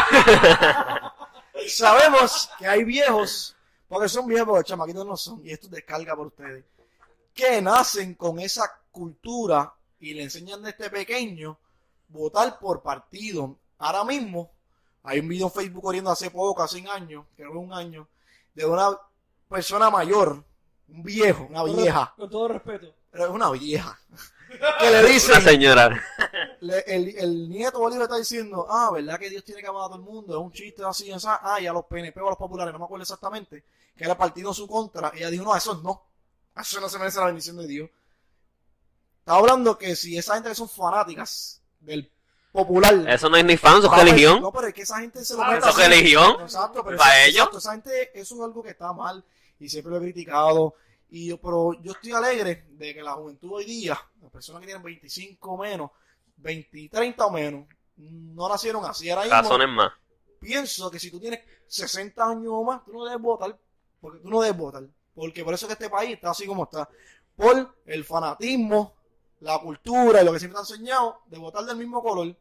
[1.69, 3.57] Sabemos que hay viejos,
[3.89, 6.65] porque son viejos, porque chamaquitos no son, y esto es descarga por ustedes,
[7.35, 11.59] que nacen con esa cultura y le enseñan desde pequeño
[12.09, 13.57] votar por partido.
[13.79, 14.51] Ahora mismo
[15.03, 18.07] hay un video en Facebook corriendo hace poco, hace un año, creo que un año,
[18.59, 18.99] de una
[19.49, 20.45] persona mayor,
[20.89, 22.93] un viejo, una vieja, Con todo respeto.
[23.11, 23.99] pero es una vieja,
[24.81, 26.03] que le dice, Una señora.
[26.61, 29.87] le- el, el nieto Bolívar está diciendo, ah, ¿verdad que Dios tiene que amar a
[29.87, 30.35] todo el mundo?
[30.37, 31.27] Es un chiste así, así.
[31.29, 33.65] Ah, y a los PNP o a los populares, no me acuerdo exactamente,
[33.97, 35.13] que era partido en su contra.
[35.15, 36.03] Ella dijo, no, a esos no.
[36.57, 37.91] Eso no se merece la bendición de Dios.
[39.21, 42.11] Está hablando que si esa gente que son fanáticas del
[42.53, 42.95] popular.
[43.09, 44.41] Eso no es ni fan, eso es a ver- religión.
[44.41, 46.37] No, pero es que esa gente se lo Ah, Eso es religión.
[46.41, 47.37] Exacto, pero Para eso, ellos.
[47.39, 49.25] exacto, esa gente, eso es algo que está mal
[49.61, 50.75] y siempre lo he criticado.
[51.11, 54.67] Y yo, pero yo estoy alegre de que la juventud hoy día, las personas que
[54.67, 55.91] tienen 25 o menos,
[56.37, 59.09] 20, 30 o menos, no nacieron así.
[59.11, 59.93] Ahora mismo, Razones más.
[60.39, 63.59] pienso que si tú tienes 60 años o más, tú no debes votar,
[64.01, 64.85] porque tú no debes votar.
[65.15, 66.89] Porque por eso es que este país está así como está.
[67.35, 68.95] Por el fanatismo,
[69.41, 72.35] la cultura y lo que siempre te han enseñado de votar del mismo color.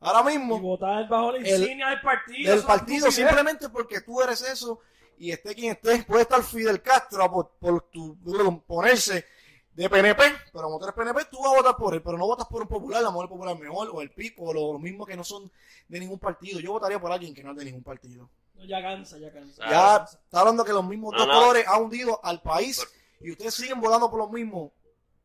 [0.00, 2.54] Ahora Y mismo, votar bajo la El- insignia del partido.
[2.54, 4.80] del partido simplemente porque tú eres eso
[5.18, 9.24] y esté quien esté, puede estar Fidel Castro por, por tu por ponerse
[9.72, 12.26] de PNP, pero como tú eres PNP, tú vas a votar por él, pero no
[12.26, 15.04] votas por un popular, la mujer popular mejor, o el PIP, o lo, lo mismo
[15.04, 15.50] que no son
[15.88, 16.60] de ningún partido.
[16.60, 18.28] Yo votaría por alguien que no es de ningún partido.
[18.54, 19.68] No, ya cansa, ya cansa.
[19.68, 21.34] Ya está hablando que los mismos No, dos no.
[21.40, 24.70] colores han hundido al país Por- y ustedes siguen votando por los mismos.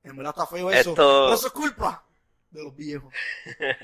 [0.03, 0.89] En verdad está feo eso.
[0.91, 2.03] Esto- Pero eso es culpa
[2.49, 3.13] de los viejos.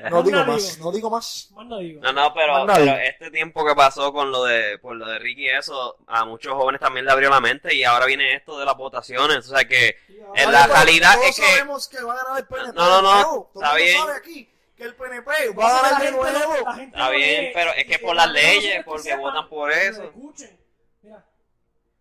[0.09, 1.49] No digo más, no digo más.
[1.53, 2.01] Más no digo.
[2.01, 2.91] No, no, pero, Más nadie.
[2.91, 6.25] pero este tiempo que pasó con lo de, por lo de Ricky y eso, a
[6.25, 9.37] muchos jóvenes también le abrió la mente y ahora viene esto de las votaciones.
[9.49, 9.95] O sea que
[10.35, 12.73] En la realidad todos es que- sabemos que va a ganar el PNP.
[12.77, 13.23] No, no, no.
[13.53, 13.97] Todo está bien.
[13.99, 16.65] sabe aquí que el PNP va a Pasa que ganar la de gente no- nuevo.
[16.65, 20.03] la gente Está bien, lee, pero es que por las leyes, porque votan por eso.
[20.03, 20.59] escuchen.
[21.03, 21.23] Mira,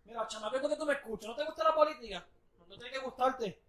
[0.05, 2.25] mira, chamaco, que tú me escuchas, no te gusta la política,
[2.67, 3.59] no tiene que gustarte.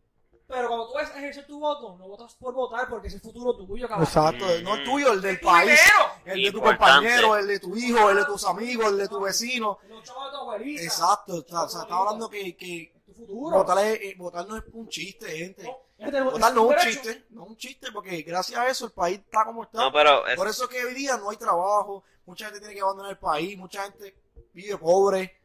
[0.49, 3.21] Pero cuando tú vas a ejercer tu voto, no votas por votar porque es el
[3.21, 4.07] futuro tuyo, cabrón.
[4.07, 5.79] Exacto, no el tuyo, el del país.
[5.79, 6.11] dinero.
[6.25, 6.79] El de tu Importante.
[6.95, 9.79] compañero, el de tu hijo, el de tus amigos, el de tu vecino.
[9.89, 10.83] Los chavos de tu abuelita.
[10.83, 13.57] Exacto, está, o sea, está hablando que, que Es tu futuro.
[13.59, 15.63] votar, es- eh, votar no es un chiste, gente.
[15.65, 18.93] No, Votar no es un chiste, no es un chiste, porque gracias a eso el
[18.93, 19.79] país está como está.
[19.83, 22.75] No, pero es- Por eso es que hoy día no hay trabajo, mucha gente tiene
[22.75, 24.15] que abandonar el país, mucha gente
[24.55, 25.38] vive pobre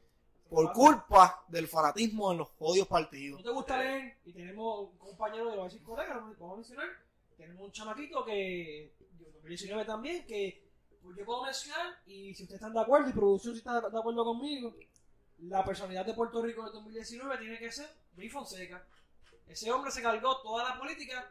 [0.54, 3.40] por culpa del fanatismo en los odios partidos.
[3.40, 4.18] ¿No te gusta leer?
[4.24, 6.88] Y tenemos un compañero de los decir colega, lo vamos a mencionar.
[7.36, 10.64] Tenemos un chamaquito que, yo 2019 también, que
[11.02, 13.98] pues, yo puedo mencionar, y si ustedes están de acuerdo, y producción si está de
[13.98, 14.76] acuerdo conmigo,
[15.40, 18.86] la personalidad de Puerto Rico de 2019 tiene que ser Jay Fonseca.
[19.48, 21.28] Ese hombre se cargó toda la política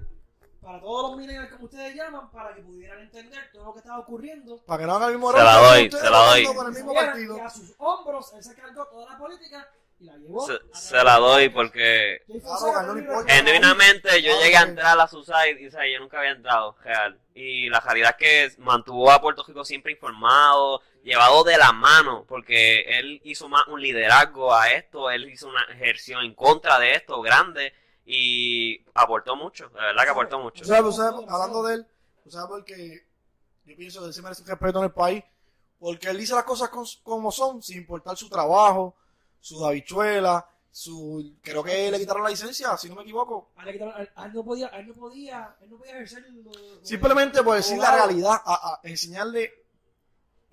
[0.63, 3.99] para todos los millennials como ustedes llaman, para que pudieran entender todo lo que estaba
[3.99, 4.59] ocurriendo.
[4.65, 6.45] Para que no hagan el mismo Se error la doy, se la doy.
[6.45, 7.35] votando con el mismo Vieran partido.
[7.35, 10.47] que a sus hombros él se cargó toda la política y la llevó.
[10.73, 12.23] se, la doy porque
[13.27, 16.77] genuinamente yo llegué a entrar a la Suicide y o sea, yo nunca había entrado,
[16.85, 17.19] real.
[17.35, 22.25] Y la realidad es que mantuvo a Puerto Rico siempre informado, llevado de la mano,
[22.29, 26.95] porque él hizo más un liderazgo a esto, él hizo una ejerció en contra de
[26.95, 27.73] esto grande
[28.05, 30.65] y aportó mucho, de verdad que aportó mucho.
[30.65, 30.99] ¿sabes?
[31.29, 31.87] hablando de él,
[32.29, 33.07] sabes porque
[33.65, 35.23] yo pienso que él se merece un respeto en el país,
[35.79, 38.95] porque él dice las cosas cos- como son, sin importar su trabajo,
[39.41, 43.67] su habichuela, su creo que le quitaron la licencia, si no me equivoco, A él
[43.67, 45.93] le quitaron- a él- a él no podía, a él no podía, él no podía
[45.93, 49.53] ejercer lo- lo- simplemente por decir la realidad, a, a enseñarle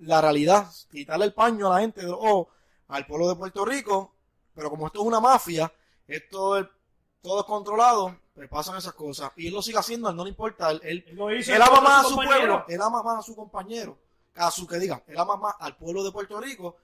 [0.00, 2.48] la realidad, quitarle el paño a la gente o
[2.88, 4.14] al pueblo de Puerto Rico,
[4.54, 5.72] pero como esto es una mafia,
[6.06, 6.66] esto es
[7.22, 10.30] todo es controlado, pues pasan esas cosas, y él lo sigue haciendo, él no le
[10.30, 11.04] importa, él- él
[11.38, 12.38] hizo ama más a su compañero.
[12.38, 13.98] pueblo, él ama más a su compañero,
[14.36, 16.76] a su que diga, él ama más al pueblo de Puerto Rico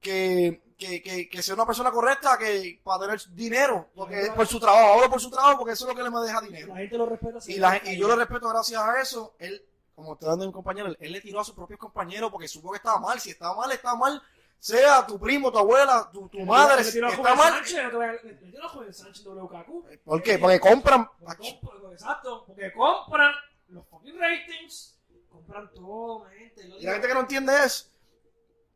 [0.00, 4.58] que, que, que, que sea una persona correcta que para tener dinero, porque por su
[4.58, 6.68] trabajo, hablo por su trabajo porque eso es lo que le me deja dinero.
[6.68, 7.38] La gente lo respeta.
[7.46, 9.62] Y, la, y yo lo respeto gracias a eso, él,
[9.94, 12.70] como está dando mi compañero, él, él le tiró a sus propios compañeros porque supo
[12.70, 14.22] que estaba mal, si estaba mal, estaba mal,
[14.60, 20.04] sea tu primo, tu abuela, tu, tu madre, está mal, Sánchez, no Joven Sánchez WKQ.
[20.04, 20.38] ¿por qué?
[20.38, 23.32] Porque compran, Porque compran- Exacto, porque compran
[23.68, 24.96] los fucking ratings,
[25.30, 26.66] compran todo, gente.
[26.78, 27.90] Y la gente que no entiende es,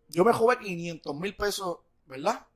[0.09, 2.47] yo me jugué 500 mil pesos, ¿verdad?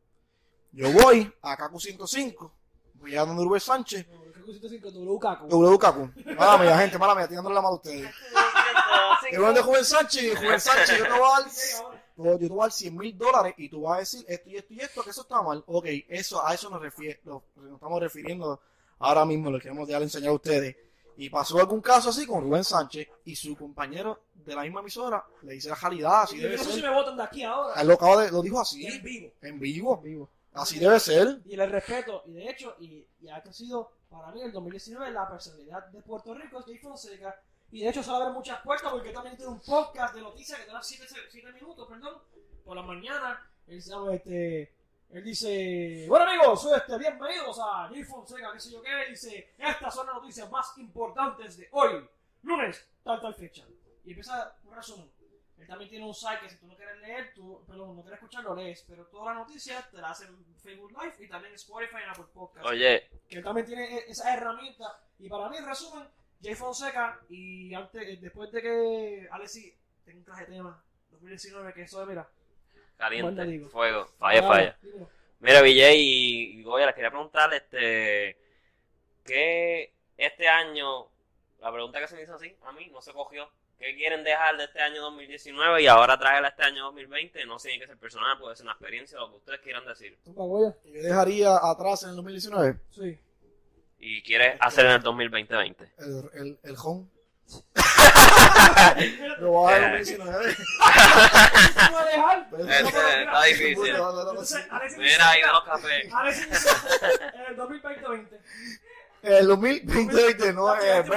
[0.73, 2.53] Yo voy a KQ 105,
[2.95, 5.49] voy a donde Rubén Sánchez, No, KQ 105 WKQ.
[5.53, 6.37] WKQ.
[6.37, 8.11] Mala mía, gente, mala mía, tirándole la mano a ustedes.
[9.31, 11.51] Que voy de Rubén Sánchez y Rubén Sánchez, yo te voy a dar,
[12.25, 14.57] yo te voy a dar 100 mil dólares y tú vas a decir esto y
[14.57, 15.63] esto y esto, que eso está mal.
[15.67, 18.61] Ok, eso, a eso nos, refiere, nos, nos estamos refiriendo
[18.99, 20.77] ahora mismo, lo que hemos ya le enseñado a ustedes.
[21.17, 25.25] Y pasó algún caso así con Rubén Sánchez y su compañero de la misma emisora
[25.43, 26.91] le dice la realidad, así Yo debe no sé si ser.
[26.91, 27.81] me votan de aquí ahora.
[27.81, 28.87] Él lo, acaba de, lo dijo así.
[28.87, 29.33] En vivo.
[29.43, 29.97] En vivo.
[29.97, 30.31] En vivo.
[30.53, 31.41] Así debe ser.
[31.45, 35.29] Y le respeto, y de hecho, y, y ha sido para mí el 2019 la
[35.29, 37.41] personalidad de Puerto Rico, es Jay Fonseca.
[37.71, 40.67] Y de hecho se abre muchas puertas porque también tiene un podcast de noticias que
[40.67, 42.19] te da 7 minutos, perdón,
[42.65, 43.47] por la mañana.
[43.67, 44.73] Él llama este.
[45.11, 49.55] Él dice, bueno amigos, soy este, bienvenidos a Jay Fonseca, qué sé yo qué, dice,
[49.57, 52.07] estas son las noticias más importantes de hoy,
[52.43, 53.65] lunes, tal, tal fecha.
[54.05, 55.11] Y empieza un resumen.
[55.57, 58.19] Él también tiene un site que si tú no quieres leer, tú, perdón, no quieres
[58.19, 61.53] escuchar, lo lees, pero todas las noticias te las hacen en Facebook Live y también
[61.53, 62.67] en Spotify y en Apple Podcast.
[62.67, 65.01] Oye, Que él también tiene e- esa herramienta.
[65.19, 66.07] Y para mí, en resumen,
[66.43, 69.75] Jay Fonseca, y antes, eh, después de que Alexi
[70.05, 72.29] tenga un traje de tema 2019, que eso es, mira.
[72.97, 74.79] Caliente, fuego, falla, Ah, falla.
[75.41, 78.37] Mira, Villay y y Goya, les quería preguntar, este,
[79.25, 81.07] ¿qué este año,
[81.61, 83.49] la pregunta que se me hizo así, a mí no se cogió,
[83.79, 87.47] ¿qué quieren dejar de este año 2019 y ahora traer a este año 2020?
[87.47, 90.19] No sé, tiene que ser personal, puede ser una experiencia, lo que ustedes quieran decir.
[90.25, 90.35] ¿Tú?
[90.85, 93.19] Yo dejaría atrás en el 2019 Sí.
[93.99, 95.93] ¿Y quieres hacer en el 2020?
[95.99, 97.07] el, el, el home.
[99.41, 100.01] Lo voy a dejar en Eh.
[100.01, 100.55] el 2019.
[100.55, 100.63] ¿tú
[101.93, 102.49] vas a dejar?
[102.59, 103.95] Este, está difícil.
[104.99, 106.05] Mira, ahí de los cafés.
[107.35, 108.41] En el 2020.
[109.23, 111.07] El 2020 no es.
[111.09, 111.15] No,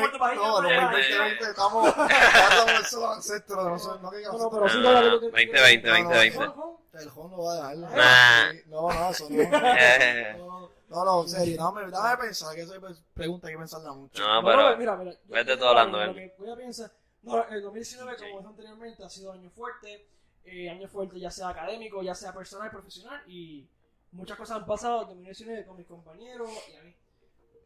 [0.63, 1.87] el ya, ya, 2020 estamos.
[2.09, 3.85] Estamos esos ancestros.
[3.85, 6.53] No, no, No, no, pero sí, Ah, Goya, lo que- 2020, No, no, 2020.
[6.93, 7.97] El home lo va a dejar.
[7.97, 8.53] Nah.
[8.67, 9.37] No, no, eso no.
[10.91, 12.73] No, No, no, en serio, dame, dame pensar, que esa
[13.13, 14.21] pregunta hay que pensarla mucho.
[14.21, 14.77] No, No, pero...
[14.77, 15.11] mira, mira.
[15.13, 16.91] yo- vete tú hablando, lo que voy a pensar.
[17.23, 18.25] No, el 2019, Sí.
[18.25, 20.07] como dije anteriormente, ha sido año fuerte.
[20.43, 23.21] Eh, año fuerte ya sea académico, ya sea personal, profesional.
[23.27, 23.67] Y
[24.11, 26.93] muchas cosas han pasado en 2019 con mis compañeros y a mí.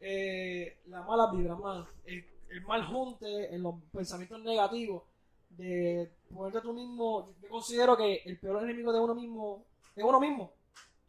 [0.02, 1.58] Eh, la mala vibra.
[2.06, 5.04] El, el mal junte, en los pensamientos negativos.
[5.50, 7.34] De ponerte tú mismo.
[7.42, 9.64] Yo considero que el peor enemigo de uno mismo
[9.96, 10.52] es uno mismo.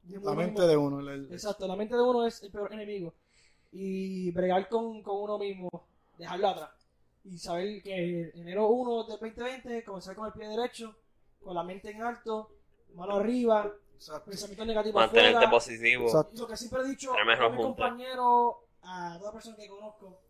[0.08, 0.66] La uno mente mismo.
[0.66, 1.00] de uno.
[1.00, 3.14] el- el- Exacto, la mente de uno es el peor enemigo.
[3.72, 5.68] Y bregar con, con uno mismo,
[6.18, 6.70] dejarlo atrás.
[7.24, 10.94] Y saber que enero 1 del 2020, comenzar con el pie derecho,
[11.42, 12.50] con la mente en alto,
[12.94, 14.30] mano arriba, Exacto.
[14.30, 15.50] pensamientos negativos Mantenerte afuera.
[15.50, 16.04] positivo.
[16.06, 16.30] Exacto.
[16.34, 17.56] Y lo que siempre he dicho a mis junta.
[17.62, 20.20] compañeros, a toda persona que conozco,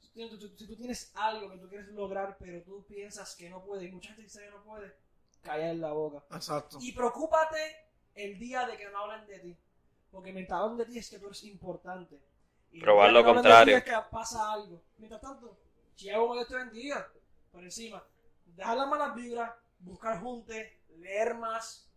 [0.00, 3.50] si tú, tú- si tú tienes algo que tú quieres lograr, pero tú piensas que
[3.50, 4.94] no puedes, y mucha gente dice que no puede,
[5.42, 6.24] calla en la boca.
[6.34, 6.78] Exacto.
[6.80, 7.58] Y preocúpate
[8.16, 9.56] el día de que no hablen de ti.
[10.10, 12.18] Porque mientras hablan de ti es que tú eres importante.
[12.72, 13.74] Y Probar lo no de contrario.
[13.74, 14.82] ti Es que pasa algo.
[14.98, 15.56] Mientras tanto,
[15.94, 17.08] si algo Dios te bendiga,
[17.52, 18.02] por encima.
[18.44, 21.90] Dejar las malas vibras, buscar junte, leer más.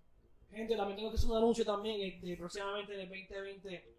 [0.52, 2.02] Gente, también tengo que hacer un anuncio también.
[2.02, 3.96] este, próximamente en el 2020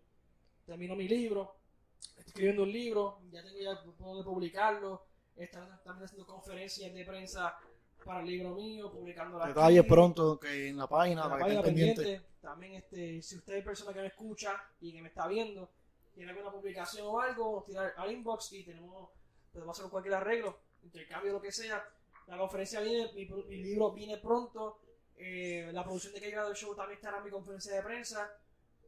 [0.66, 1.56] termino mi libro.
[2.00, 3.20] Estoy escribiendo un libro.
[3.30, 5.06] Ya tengo ya dónde publicarlo.
[5.37, 7.56] Estar también haciendo conferencias de prensa
[8.04, 11.62] para el libro mío, publicando Detalles pronto que en la página en la para página
[11.62, 12.22] pendiente.
[12.40, 15.68] También, este, si usted es persona que me escucha y que me está viendo,
[16.14, 19.10] tiene alguna publicación o algo, nos tira al inbox y tenemos,
[19.52, 21.84] podemos hacer cualquier arreglo, intercambio, lo que sea.
[22.26, 24.78] La conferencia viene, mi, mi libro viene pronto.
[25.20, 28.30] eh, la producción de que llegado el show también estará en mi conferencia de prensa.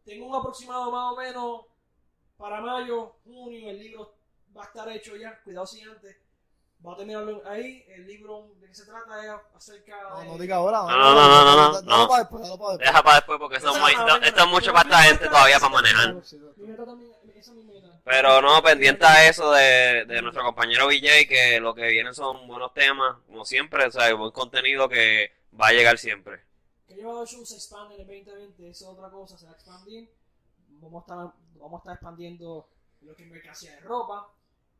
[0.04, 1.66] Tengo un aproximado más o menos
[2.38, 4.14] para mayo, junio, el libro
[4.56, 6.16] va a estar hecho ya, cuidado si antes.
[6.84, 10.26] Va a terminarlo ahí, el libro de qué se trata es acerca No, de...
[10.26, 10.78] no diga ahora.
[10.82, 12.08] No, no, no, no, no, Dalo no.
[12.08, 12.78] para después, para después.
[12.78, 15.60] Deja para después porque esto es, muy- esto- esto es mucho para esta gente todavía
[15.60, 16.14] para manejar.
[18.04, 22.46] Pero no, pendiente a eso de, de nuestro compañero VJ, que lo que viene son
[22.48, 26.42] buenos temas, como siempre, o sea, buen contenido que va a llegar siempre.
[26.88, 29.52] Que llevado el show se expande en el 2020, eso es otra cosa, se va
[29.52, 30.10] a expandir.
[30.80, 32.68] Vamos a estar, vamos a estar expandiendo
[33.02, 34.28] lo que es mercancía de ropa.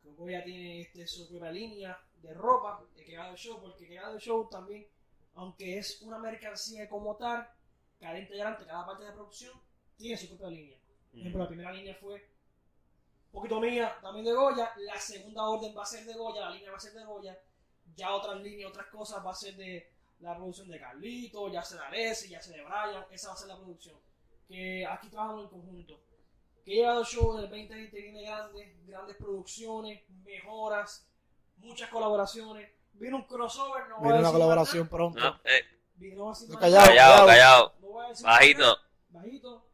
[0.03, 3.97] Como ya tiene este, su propia línea de ropa de que el show, porque que
[3.97, 4.87] el show también,
[5.35, 7.49] aunque es una mercancía como tal,
[7.99, 9.53] cada integrante, cada parte de producción
[9.97, 10.79] tiene su propia línea.
[11.11, 12.33] Por ejemplo, la primera línea fue
[13.31, 14.73] poquito mía, también de Goya.
[14.77, 17.39] La segunda orden va a ser de Goya, la línea va a ser de Goya.
[17.95, 21.81] Ya otras líneas, otras cosas va a ser de la producción de Carlito, ya sea
[21.81, 23.05] de Alessi, ya sea de Brian.
[23.11, 23.99] Esa va a ser la producción.
[24.47, 26.01] Que aquí trabajamos en conjunto.
[26.65, 31.07] Que llegado el show en el 2020 viene grande, grandes producciones, mejoras,
[31.57, 32.71] muchas colaboraciones.
[32.95, 35.19] Viene un crossover, no voy a Viene una colaboración pronto.
[35.21, 35.79] No, eh, nada.
[35.97, 36.87] Viene- no callado, nada.
[36.87, 38.61] callado, callado, No voy a decir más bajito.
[38.63, 38.79] nada.
[39.11, 39.65] Bajito.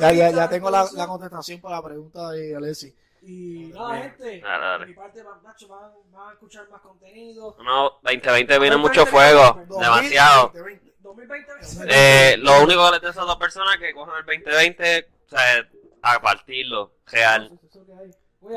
[0.00, 2.96] Ya, ya, ya tengo la, la contestación para la pregunta de Alessi.
[3.22, 4.02] Y nada, Bien.
[4.04, 4.40] gente.
[4.40, 4.84] Dale, dale.
[4.86, 7.56] De mi parte, van- Nacho, van, van a escuchar más contenido.
[7.62, 9.84] No, 2020 viene 2020 mucho fuego, 2020.
[9.84, 10.42] demasiado.
[10.54, 10.94] 2020.
[11.00, 11.52] 2020.
[11.88, 15.08] Eh, lo único que les deseo a esas dos personas es que cojan el 2020,
[15.26, 15.68] o sea,
[16.02, 17.58] a partirlo, real.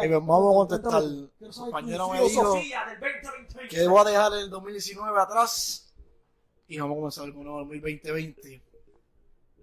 [0.01, 1.03] Eh, vamos a contestar.
[1.56, 3.75] compañero me dijo filosofía del 2020.
[3.75, 5.93] Que voy a dejar el 2019 atrás
[6.67, 8.63] y vamos a comenzar con el 2020.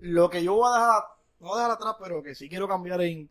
[0.00, 1.02] lo que yo voy a dejar,
[1.40, 3.30] no voy a dejar atrás, pero que sí quiero cambiar en,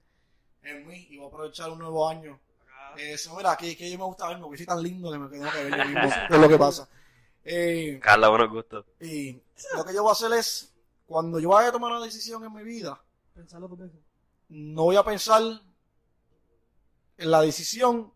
[0.64, 2.40] en mí y voy a aprovechar un nuevo año.
[2.98, 5.50] Eso, mira, que, que yo me gusta verme, porque soy tan lindo que me quedo
[5.52, 6.02] que ver yo mismo.
[6.30, 6.90] es lo que pasa.
[7.46, 8.86] Eh, Carla, buenos gustos.
[9.00, 9.40] y
[9.76, 10.74] lo que yo voy a hacer es,
[11.06, 13.00] cuando yo vaya a tomar una decisión en mi vida,
[13.40, 14.00] Pensarlo dos veces.
[14.50, 15.42] No voy a pensar
[17.18, 18.12] en la decisión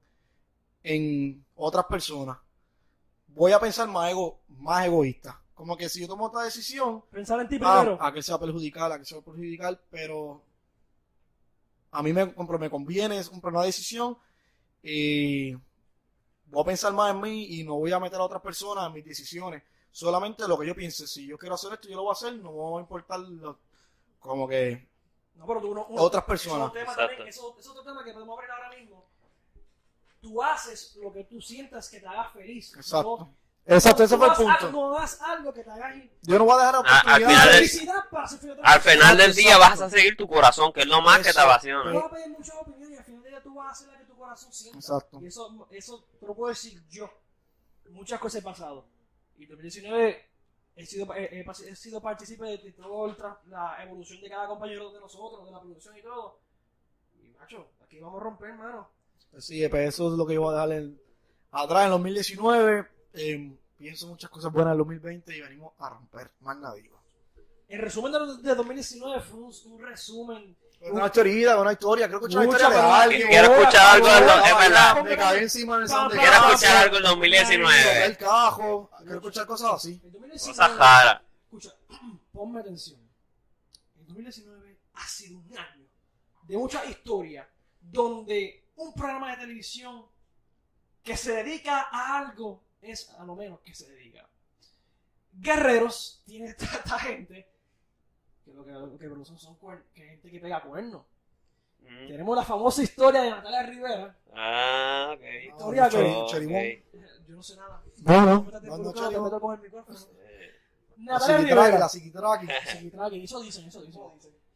[0.84, 2.38] en otras personas.
[3.28, 5.40] Voy a pensar más, ego, más egoísta.
[5.54, 7.98] Como que si yo tomo otra decisión, Pensar en ti ah, primero.
[8.02, 10.44] a que sea perjudicar, a que sea perjudicar, pero
[11.92, 14.18] a mí me, me conviene es comprar una decisión
[14.82, 18.88] y voy a pensar más en mí y no voy a meter a otras personas
[18.88, 19.64] en mis decisiones.
[19.92, 21.06] Solamente lo que yo piense.
[21.08, 22.34] Si yo quiero hacer esto, yo lo voy a hacer.
[22.36, 23.60] No me va a importar lo-
[24.20, 24.88] como que
[25.36, 26.58] No, pero tú uno, uno- otras personas.
[26.58, 27.08] es otro tema Exacto.
[27.10, 29.06] también, eso- es otro tema que podemos abrir ahora mismo.
[30.22, 32.74] Tú haces lo que tú sientas que te haga feliz.
[32.76, 33.18] Exacto.
[33.20, 34.52] No- Exacto, ese fue el punto.
[34.68, 36.18] algo- No algo que te haga ir.
[36.22, 38.40] Yo no voy a dejar la Ah, al oportunidad final de- del- Felicidad para ser
[38.40, 39.86] feliz a otra Al final del Exacto, día vas exacto.
[39.86, 41.40] a seguir tu corazón, que es lo más que te Eso.
[41.40, 41.94] Tú apasiona.
[41.94, 43.98] vas a pedir muchas opiniones y al final del día tú vas a hacer la
[44.00, 44.78] que tu corazón sienta.
[44.80, 45.20] Exacto.
[45.22, 47.10] Y eso, eso te lo puedo decir yo.
[47.90, 48.86] Muchas cosas he pasado.
[49.38, 50.30] Y 2019
[50.76, 55.46] he sido, he, he sido partícipe de, toda la evolución de cada compañero de nosotros,
[55.46, 56.40] de la producción y todo.
[57.22, 58.90] Y macho, aquí vamos a romper, hermano.
[59.40, 61.00] Sí, pues eso es lo que yo voy a dejar en-
[61.52, 62.88] atrás en 2019.
[63.14, 66.32] Eh, pienso muchas cosas buenas en 2020 y venimos a romper.
[66.42, 66.90] Más nadie.
[67.68, 70.56] El resumen de, de 2019 fue un, un resumen.
[70.92, 72.08] Una historia, una historia.
[72.08, 73.28] Creo que escuché una Mucha, historia de alguien.
[73.30, 75.04] Quiero escuchar algo, es verdad.
[75.04, 78.06] Me caí encima San de Quiero escuchar algo en toqué 2019.
[78.06, 78.90] el cajo.
[78.98, 80.02] Quiero escuchar cosas así.
[80.04, 81.22] El 2019, Cosas raras.
[81.46, 81.70] Escucha,
[82.34, 83.00] ponme atención.
[83.98, 85.88] El 2019 ha sido un año
[86.44, 87.48] de mucha historia
[87.80, 90.06] donde un programa de televisión
[91.02, 94.28] que se dedica a algo es a lo menos que se dedica.
[95.32, 97.53] Guerreros tiene esta, esta gente
[98.46, 101.04] que lo que, lo que producen son cuer- que gente que pega cuernos.
[101.80, 102.08] Mm.
[102.08, 104.16] Tenemos la famosa historia de Natalia Rivera.
[104.36, 105.22] Ah, ok.
[105.50, 106.84] Historia que-
[107.28, 107.82] Yo no sé nada.
[108.06, 108.48] No, no.
[108.62, 110.00] No, no, con el micrófono.
[110.22, 110.52] Eh,
[111.00, 111.80] La Natalia Rivera.
[111.80, 112.48] la psiquitraqui.
[112.72, 114.02] Psiquitraqui, Eso dicen, eso dicen.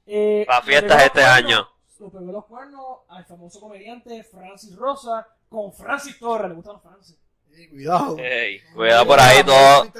[0.05, 1.67] Eh, Pa' le fiestas este cuernos- año.
[1.99, 6.49] Le pegó los cuernos al famoso comediante Francis Rosa con Francis Torres.
[6.49, 7.17] Le gustan los Francis.
[7.65, 8.17] Cuidado.
[8.19, 9.91] Ey, cuidado por ahí todo.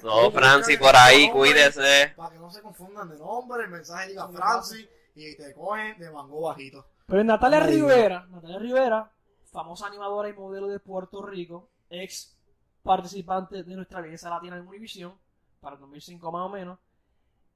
[0.00, 2.12] Todo Francis por ahí, cuídese.
[2.16, 6.10] Para que no se confundan de nombre, el mensaje diga Francis y te cogen de
[6.10, 6.86] mango bajito.
[7.06, 9.10] Pero Natalia Ay, Rivera, Natalia Rivera,
[9.52, 12.36] famosa animadora y modelo de Puerto Rico, ex
[12.82, 15.14] participante de nuestra belleza latina en Univision,
[15.60, 16.78] para el 2005 más o menos.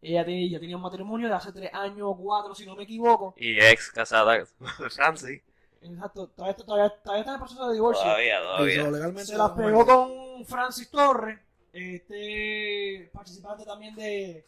[0.00, 2.84] Ella tenía, ya tenía un matrimonio de hace tres años o cuatro, si no me
[2.84, 3.34] equivoco.
[3.36, 4.44] Y ex casada
[4.90, 5.42] Francis.
[5.82, 8.02] Exacto, todavía, está- todavía, todavía está en el proceso de divorcio.
[8.04, 8.82] Todavía, Eso, todavía.
[8.90, 11.38] legalmente Se las pegó es- con Francis Torres,
[11.72, 14.44] este participante también de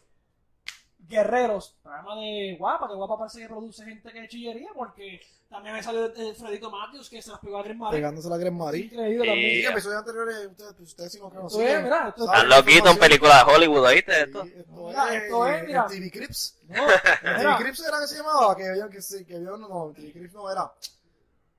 [1.08, 5.82] Guerreros, programa de Guapa, que Guapa parece que produce gente que chillería, porque también me
[5.82, 7.98] salió Fredito Matthews que se las pegó a Green Marie.
[7.98, 8.84] Pegándose la Gran Marie.
[8.84, 9.28] Increíble Sí.
[9.30, 9.60] también.
[9.60, 11.66] Sí, episodios anteriores, ustedes, pues, ustedes sí no Esto conocían.
[11.78, 14.42] es, mira, esto es- Están loquitos en películas de Hollywood, ¿oíste esto?
[14.44, 15.86] Sí, esto Mira, es, esto es, eh, mira.
[15.86, 16.56] TV Crips.
[16.68, 16.86] No, ¿El
[17.22, 18.56] mira, TV Crips era que se llamaba?
[18.56, 20.72] Que que, se- que había, no, TV Crips no era.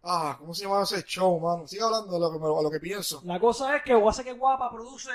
[0.04, 1.68] Ah, ¿cómo se llamaba ese show, mano?
[1.68, 3.22] Sigue hablando de lo que, me- a lo que pienso.
[3.24, 5.12] la cosa es que Guasa que Guapa produce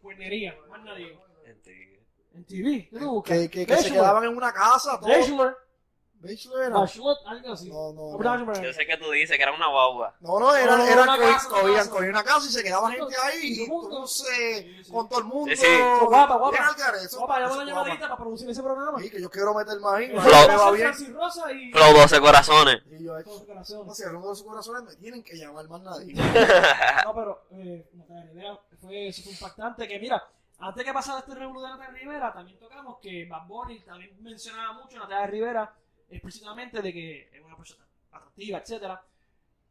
[0.00, 1.18] cuernería, más nadie.
[2.34, 3.38] En TV, ¿qué tú buscas?
[3.38, 5.08] Que, que, que se quedaban en una casa, todo.
[6.22, 6.78] Bachelor, Bachelor era.
[6.78, 7.68] Bachelor, algo así.
[7.70, 8.62] No, no, no.
[8.62, 10.14] Yo sé que tú dices que era una guagua.
[10.20, 11.90] No, no, eran, No, una co- casa, una cogían, casa.
[11.90, 13.88] cogían una casa y se quedaba Sí, gente ahí, mundo.
[13.88, 14.26] entonces,
[14.76, 14.92] Sí, sí.
[14.92, 15.50] con todo el mundo.
[15.50, 15.66] Sí, sí.
[15.66, 16.74] Eso, guapa, guapa.
[16.78, 18.08] Garete, eso- Guapa, llama una llamadita guapa.
[18.08, 18.98] para producir ese programa.
[19.00, 20.32] Sí, que yo quiero meterme ahí, Eso me Flow.
[20.32, 20.86] va a va ser bien.
[20.94, 21.72] Francis Rosa y...
[21.72, 22.82] Flow 12 corazones.
[22.90, 23.86] Y yo, Todo su corazón.
[24.12, 26.14] no uno de sus corazones me tienen que llamar más nadie.
[27.04, 29.88] No, pero eh, Natalia Rivera fue, fue impactante.
[29.88, 30.22] Que mira,
[30.58, 34.72] antes que pasara este revuelo de Natalia Rivera, también tocamos que Bad Bunny también mencionaba
[34.74, 35.74] mucho Natalia Rivera
[36.14, 39.02] explícitamente de que es una persona atractiva, etcétera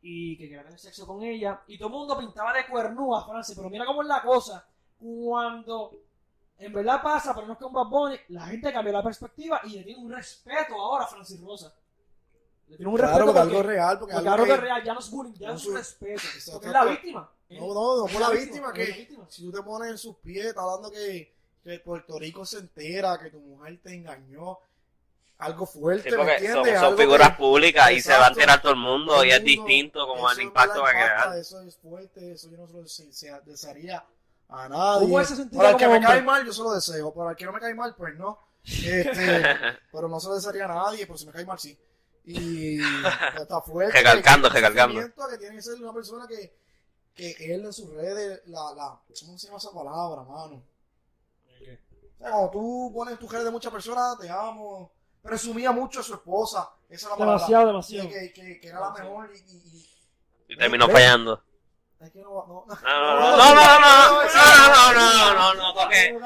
[0.02, 1.62] y que quería tener sexo con ella.
[1.68, 3.56] Y todo el mundo pintaba de cuernúa a Francis.
[3.56, 4.66] Pero mira cómo es la cosa.
[5.00, 5.92] Cuando
[6.58, 9.62] en verdad pasa, pero no es que un Bad Bunny, la gente cambió la perspectiva
[9.64, 11.74] y le tiene un respeto ahora a Francis Rosa.
[12.68, 14.66] Le tiene un Claro, respeto porque porque, algo real, porque porque algo algo que que...
[14.66, 16.22] real, ya no es bullying, ya no es un respeto.
[16.52, 17.32] Porque es la víctima.
[17.50, 19.26] No, no, no por la víctima, la que víctima.
[19.28, 21.34] si tú te pones en sus pies, está hablando que,
[21.64, 24.60] que Puerto Rico se entera, que tu mujer te engañó,
[25.42, 26.80] algo fuerte, Sí, ¿me son, entiendes?
[26.80, 29.44] son figuras que- públicas y se va a enterar todo el mundo todo y es
[29.44, 31.38] distinto como el en impacto verdad va a impacta, crear.
[31.40, 34.06] Eso es fuerte, eso yo no se lo dese- se- desearía
[34.50, 35.02] a nadie.
[35.02, 36.08] ¿Cómo él se sentiría Para el que me hombre?
[36.10, 37.14] cae mal, yo se lo deseo.
[37.14, 38.40] Para el que no me cae mal, pues no.
[38.64, 39.44] Este,
[39.92, 41.78] pero no se lo desearía a nadie, pero si me cae mal, sí.
[42.26, 42.80] Y
[43.42, 43.98] está fuerte.
[43.98, 45.02] Recalcando, recalcando.
[45.30, 46.54] Que tiene que ser una persona que,
[47.16, 50.64] que él en sus redes, la, la, ¿cómo se llama esa palabra, mano?
[52.20, 54.92] O sea, cuando tú pones tu redes de muchas personas, te amo.
[55.22, 56.70] Presumía mucho a su esposa.
[56.90, 57.34] Esa es la palabra.
[57.36, 58.10] Demasiado, demasiado.
[58.10, 59.38] que, que, que era la mejor y.
[59.38, 59.90] y, y-
[60.54, 61.42] Y terminó fallando.
[62.02, 66.20] es que no, no, No, no, no, no, no, no, no, no, no, no, toque.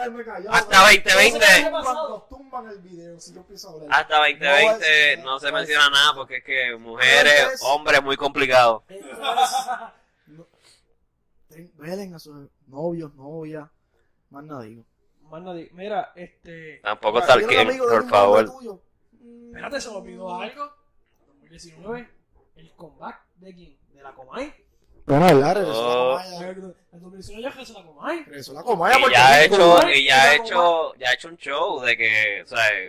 [0.50, 1.72] Hasta 2020.
[1.72, 3.90] Nos tumban el video si yo empiezo a hablar.
[3.92, 8.84] Hasta 2020 no se menciona nada porque es que mujeres, hombres, muy complicado.
[11.78, 13.70] Velen a sus novios, novias.
[14.30, 14.84] Más nada digo.
[15.30, 15.70] Más nadie.
[15.74, 16.80] Mira, este.
[16.84, 18.52] Tampoco está el por favor.
[19.48, 20.72] Espérate, se me olvidó algo.
[21.42, 22.10] 2019,
[22.58, 23.78] el comeback de quién?
[23.94, 24.54] De la Comay.
[25.06, 26.18] Bueno, regresó Oh.
[26.18, 26.50] la Comaya.
[26.92, 28.24] El 2019 ya regresó la Comay.
[28.24, 31.28] Regresó la Comaya Y porque ya ha hecho, y ya ha hecho, ya ha hecho
[31.30, 32.84] un show de que, o sea,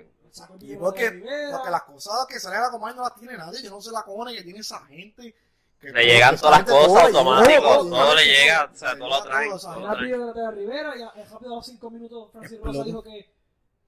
[0.60, 1.10] Y porque,
[1.52, 3.62] porque las cosas que salen a la Comaya no las tiene nadie.
[3.62, 5.34] Yo no sé la cojones que tiene esa gente.
[5.80, 9.22] Que Le llegan todas las cosas automático, todo, todo le llega, o sea, todo lo
[9.22, 12.32] traen, todo, o sea, todo Una video de Rivera y rápido a los 5 minutos
[12.32, 13.30] Francis Rosa dijo que,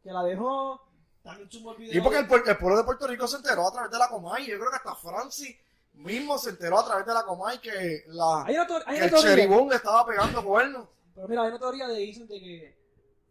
[0.03, 0.82] que la dejó.
[1.22, 1.99] También sumó el video.
[1.99, 4.47] Y porque el, el pueblo de Puerto Rico se enteró a través de la Comay.
[4.47, 5.57] Yo creo que hasta Francis
[5.95, 9.11] mismo se enteró a través de la Comay que, la, Hay una, que una el
[9.14, 10.89] cheribón le estaba pegando cuernos.
[11.14, 12.78] Pero mira, hay una teoría de dicen de que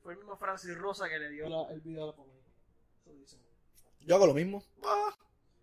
[0.03, 2.37] fue el mismo Francis Rosa que le dio la- el video a la Comay.
[4.01, 4.63] Yo hago lo mismo.
[4.83, 5.13] Ah,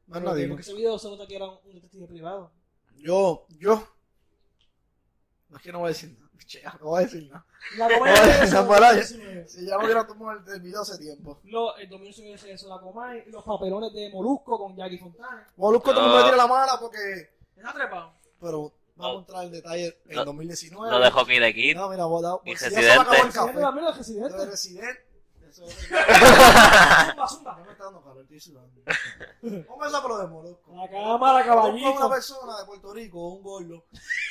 [0.06, 0.48] más nadie.
[0.48, 2.50] Porque ese video se nota que era un, un detective privado.
[3.04, 3.86] Yo, yo.
[5.50, 6.30] No es que no voy a decir nada.
[6.46, 7.46] Che, no voy a decir nada.
[7.76, 9.48] La 2019.
[9.48, 11.38] Si ya no hubiera tomado el, el video hace tiempo.
[11.44, 13.24] Lo, el 2019 se hizo la Comay.
[13.26, 15.46] Los papelones de Molusco con Jackie Fontana.
[15.56, 17.30] Molusco mundo le tira la mala porque.
[17.56, 18.14] ¿Está trepado?
[18.40, 20.90] Pero vamos a entrar en detalle en Lo- 2019.
[20.90, 21.76] lo de Hockey de Kid.
[21.76, 25.13] No, mira, voy a Y pues, si ya se me acabó el Residente.
[25.54, 25.88] Eso es.
[25.88, 27.56] Zumba, zumba.
[27.58, 28.82] Ya me está dando calor, estoy sudando.
[29.68, 30.74] ¿Cómo es la pro de Molusco?
[30.74, 32.10] La cámara, Molusco es una caballito.
[32.10, 33.84] persona de Puerto Rico, un gordo.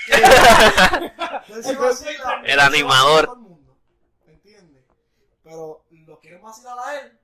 [0.05, 3.24] que- que se vacila El animador.
[3.24, 3.78] a todo el mundo,
[4.28, 4.84] ¿Entiendes?
[5.43, 7.19] Pero lo quieren vacilar a él.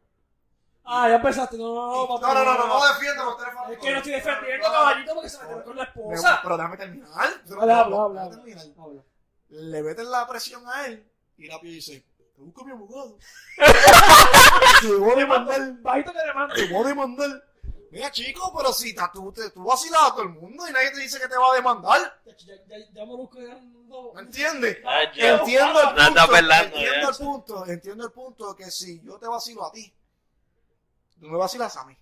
[0.86, 1.58] Ah, ya empezaste.
[1.58, 2.34] No, no, no, No, papá.
[2.34, 3.72] no, no, no, no defiende los teléfonos.
[3.72, 6.40] Es que no estoy defendiendo, caballito, porque se metió con la esposa.
[6.42, 7.10] Pero déjame terminar.
[7.60, 8.24] Habla, habla, habla.
[8.30, 8.66] Déjame terminar.
[8.86, 9.02] Habla.
[9.50, 11.06] Le meten la presión a él
[11.38, 12.06] y rápido dice,
[12.40, 13.18] te busco a mi abogado.
[14.82, 15.74] te voy a demandar.
[15.82, 16.56] Bajito que demanda.
[16.56, 17.46] Te voy a demandar.
[17.92, 20.92] Mira, chico, pero si ta- tú, te, tú vacilas a todo el mundo y nadie
[20.92, 22.22] te dice que te va a demandar.
[22.26, 24.14] Ya, ya, ya Molusco ya no.
[24.14, 24.78] ¿Me entiendes?
[24.86, 27.10] Ah, Entiendo el No punto, pelando, entiendo ya.
[27.10, 29.92] el punto, entiendo el punto que si yo te vacilo a ti,
[31.20, 31.98] tú me vacilas a mí.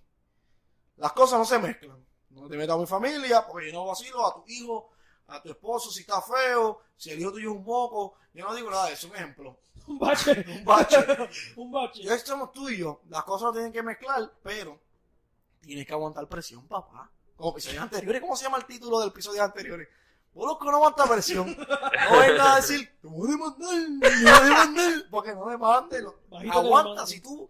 [0.96, 2.04] Las cosas no se mezclan.
[2.30, 4.90] No te metas a mi familia, porque yo no vacilo a tu hijo,
[5.28, 8.14] a tu esposo si está feo, si el hijo tuyo es un moco.
[8.34, 9.58] Yo no digo nada de eso, un ejemplo.
[9.88, 10.44] Un bache.
[10.58, 10.96] Un bache.
[11.56, 12.02] Un bache.
[12.02, 14.78] Yo somos tú y yo, las cosas no tienen que mezclar, pero
[15.60, 17.10] tienes que aguantar presión, papá.
[17.36, 19.88] Como episodios anteriores, ¿cómo se llama el título del episodio anteriores?
[20.34, 21.56] Molusco no aguanta presión.
[21.56, 23.70] No venga a decir, te voy a demandar,
[24.00, 26.02] te voy a demandar, porque no demande.
[26.02, 27.48] lo- Bajito que Aguanta, si tú,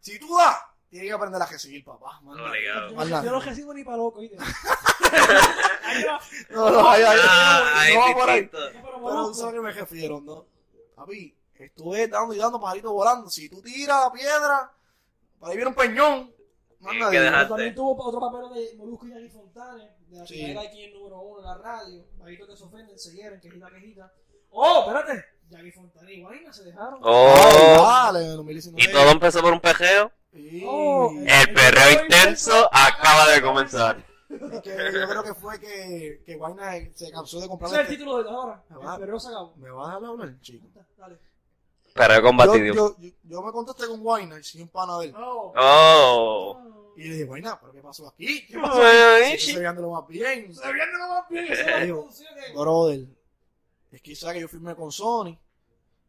[0.00, 0.56] si tú das,
[0.88, 2.20] tienes que aprender a recibir, papá.
[2.22, 4.36] Más Yo, no recibo ni para loco, ¿oíste?
[5.84, 6.20] Ahí va.
[6.50, 8.50] No, no, ahí, ahí, Ah, ahí no va es por ahí.
[9.00, 9.34] Molusco.
[9.34, 10.46] sabes a qué me refiero, ¿no?
[10.94, 11.34] Papi,
[11.66, 13.28] estuve dando y dando pajaritos volando.
[13.30, 14.72] Si tú tiras la piedra,
[15.38, 16.32] para ahí viene un peñón.
[16.82, 20.56] Pero también tuvo otro papel de Molusco y Jackie Fontane, de la Sí.
[20.56, 22.04] aquí el número uno en la radio.
[22.16, 24.12] Bajitos que se ofenden, se hieren, quejita, quejita.
[24.50, 25.24] ¡Oh, espérate!
[25.50, 27.00] Jackie Fontane y Guayna se dejaron.
[27.02, 28.82] Oh, Dale, 2019.
[28.82, 30.10] y todo empezó por un pejeo.
[30.32, 30.62] Sí.
[30.66, 34.02] Oh, El perreo intenso acaba de comenzar.
[34.30, 37.86] Es que yo creo que fue que, que Guayna se cansó de comprar Ese es
[37.88, 38.62] el este- título de ahora.
[38.70, 39.54] El perreo se acabó.
[39.56, 40.66] ¿Me vas a dejar hablar, chico?
[40.96, 41.18] Dale.
[41.94, 42.74] Perreo Yo, combatido.
[42.74, 44.00] yo, yo, yo me contesté con
[44.40, 45.14] y soy un pana de él.
[45.16, 45.52] Oh.
[45.56, 46.92] Oh.
[46.96, 48.46] Y le dije, Guayna, ¿pero qué pasó aquí?
[48.46, 49.38] ¿Qué pasó aquí?
[49.38, 50.54] Se viendo lo más bien.
[50.54, 51.86] Se viene lo más bien.
[51.86, 52.08] Digo,
[52.54, 53.06] Brother,
[53.92, 55.38] es que que yo firmé con Sony.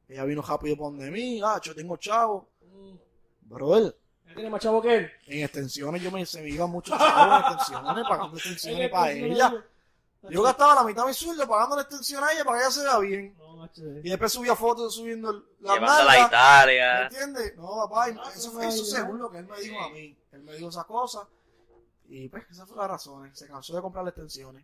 [0.10, 1.40] Ella vino rápido por donde mí.
[1.44, 2.50] Ah, yo tengo chavo.
[2.62, 2.96] Mm.
[3.44, 3.96] Brother,
[4.34, 5.12] tiene más chavo que él.
[5.28, 9.66] en extensiones yo me, se me iban muchos chavos en extensiones, pagando extensiones para ella.
[10.30, 12.72] Yo gastaba la mitad de mi sueldo pagando la extensión a ella para que ella
[12.72, 13.36] se vea bien.
[13.38, 13.82] No, macho.
[13.82, 16.20] Y después subía fotos subiendo la Llevándola a nalga.
[16.22, 17.04] ¿Me Italia.
[17.08, 17.56] entiendes?
[17.58, 20.16] No, papá, Ah, eso fue eso según lo que él me dijo a mí.
[20.32, 21.28] Él me dijo esas cosas.
[22.08, 23.38] Y pues, esas fueron las razones.
[23.38, 24.64] Se cansó de comprar las extensiones.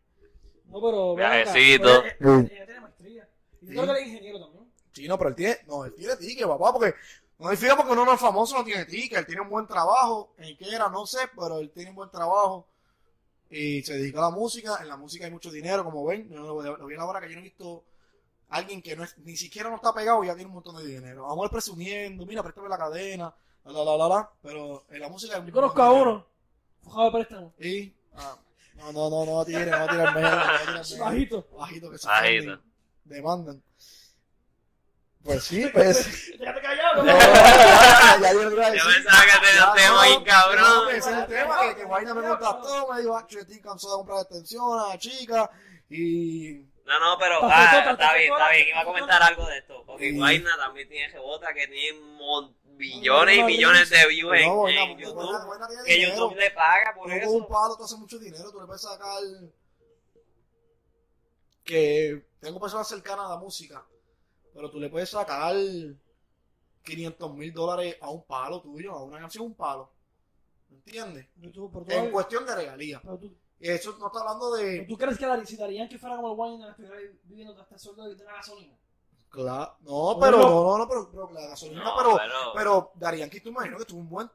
[0.65, 1.15] No, pero.
[1.15, 2.03] Viajecito.
[2.03, 3.29] Ella, ella tiene maestría.
[3.61, 4.71] Y yo creo que él es ingeniero también.
[4.91, 6.93] Sí, no, pero él tiene, no, él tiene ticket, papá, porque
[7.39, 10.33] no fija porque uno no es famoso, no tiene ticket, él tiene un buen trabajo,
[10.37, 12.67] en qué era, no sé, pero él tiene un buen trabajo
[13.49, 16.39] y se dedica a la música, en la música hay mucho dinero, como ven, yo
[16.41, 17.83] lo, lo vi a la hora que yo no he visto
[18.49, 20.77] a alguien que no es, ni siquiera no está pegado y ya tiene un montón
[20.77, 21.23] de dinero.
[21.23, 23.33] Vamos a ir presumiendo, mira, préstame la cadena,
[23.65, 26.25] la, la, la, la, la, pero en la música hay Yo conozco a uno.
[26.81, 27.53] Fujado de préstamo.
[27.59, 28.37] Y, ah,
[28.75, 30.99] no, no, no, no, tire, no tire el medio.
[30.99, 31.47] Bajito.
[31.57, 32.59] Bajito que se Bajito.
[33.03, 33.61] demandan.
[35.23, 36.31] Pues sí, pues.
[37.03, 37.05] No,
[38.21, 39.03] ya, yo iba a Yo decir.
[39.03, 39.23] pensaba
[39.75, 40.61] que no, bien cabrón.
[40.63, 43.61] no, ese es el tema, que, que Guayna me contactó, me dijo, ah, yo estoy
[43.61, 45.51] cansado de comprar extensiones a la chica,
[45.89, 46.53] y
[46.85, 48.63] No, no, pero Te ah, te está bien, está bien.
[48.65, 49.83] te Iba a comentar algo de esto.
[49.85, 50.11] Porque.
[50.13, 54.97] Guayna también tiene rebota que tiene mon- billones y millones de views en, no, en
[54.99, 55.45] YouTube.
[55.45, 56.15] Guayna tiene Que dinero.
[56.15, 57.47] YouTube le paga por Tú con un eso.
[57.47, 59.19] palo tú haces mucho dinero, tú le puedes sacar.
[61.63, 63.83] Que tengo personas cercanas a la música,
[64.53, 65.55] pero tú le puedes sacar
[66.87, 69.89] 500 mil dólares a un palo tuyo, a una canción, un palo.
[70.69, 71.27] ¿Me entiendes?
[71.39, 72.99] Pero tú, pero tú- En cuestión de regalía.
[73.03, 74.81] pero tú- Y eso no está hablando pero de.
[74.85, 77.81] ¿Tú crees que Dar- si Darían que fuera como el Wayne estuviera viviendo hasta el
[77.81, 78.73] sueldo de la gasolina?
[79.29, 79.75] Claro.
[79.81, 82.15] No, pero no, no, no, pero, pero la gasolina, No, pero.
[82.17, 84.29] pero- Pero Darían tú imagino que tuvo un buen.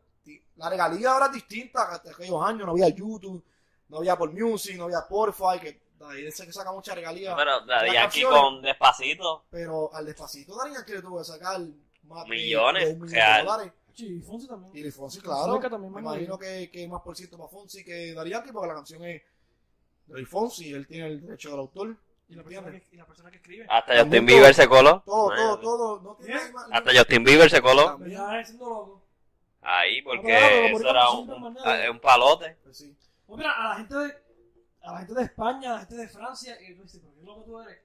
[0.57, 2.66] La regalía ahora es distinta que hasta aquellos años.
[2.66, 3.42] No había YouTube,
[3.88, 7.34] no había por Music, no había Spotify, que ahí dice que saca mucha regalía.
[7.36, 7.53] Pero
[7.94, 9.44] canciones- con Despacito.
[9.50, 11.61] Pero al despacito Darían que le tuvo que sacar
[12.12, 13.72] más de- Millones, de dólares.
[13.94, 14.76] Sí, y Fonsi también.
[14.76, 15.44] Y de Fonsi, claro.
[15.44, 18.74] Fonseca también, Me imagino que, que más por ciento para Fonsi que Darían porque la
[18.74, 19.22] canción es
[20.06, 21.96] de Fonsi, él tiene el derecho del autor.
[22.28, 23.66] Y la persona que, y la persona que escribe.
[23.68, 25.02] Hasta También Justin todo- Bieber se coló.
[25.04, 26.00] Todo, todo, todo.
[26.00, 26.52] No tiene ¿Eh?
[26.54, 27.98] más- Hasta Justin Bieber se coló.
[29.60, 32.56] Ahí, porque Claro, eso por era eso un, palote.
[32.64, 32.96] Pues sí.
[33.26, 34.14] Pues mira, a la gente de,
[34.82, 37.22] a la gente de España, a la gente de Francia, y tú dices, pero qué
[37.24, 37.78] loco tú eres.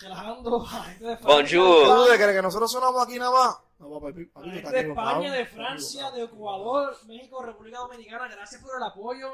[0.00, 1.16] Relajando a la gente de.
[1.16, 1.84] Bonjour.
[1.84, 3.58] ¿Tú te crees que nosotros sonamos aquí nada más?
[3.78, 8.28] No, papi, papi, la está gente de España, de Francia, de Ecuador, México, República Dominicana,
[8.28, 9.28] gracias por el apoyo.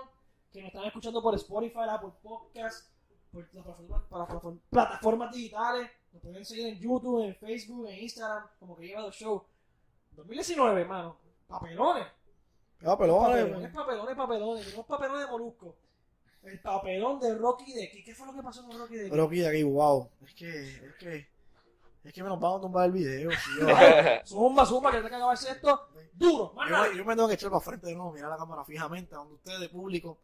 [0.52, 2.88] Que nos están escuchando por Spotify, por podcast,
[3.32, 5.88] por plataformas, plataform- plataformas digitales.
[6.12, 9.44] Nos pueden seguir en YouTube, en Facebook, en Instagram, como que lleva el show.
[10.16, 11.16] 2019, hermano.
[11.46, 12.06] Papelones.
[12.80, 14.64] Pelones, Papelones, papelones, papelones.
[14.64, 15.76] Tenemos papelones de Molusco.
[16.42, 19.62] El papelón de Rocky de ¿Qué fue lo que pasó con Rocky de aquí, aquí,
[19.62, 20.08] wow.
[20.26, 20.48] Es que,
[20.86, 21.28] es que,
[22.04, 23.66] es que me nos van a tumbar el video, tío.
[24.26, 26.54] Zumba, zumba, que tiene que acabarse esto duro.
[26.68, 29.34] Yo, yo me tengo que echar para frente de nuevo, mirar la cámara fijamente, donde
[29.34, 30.18] ustedes, público.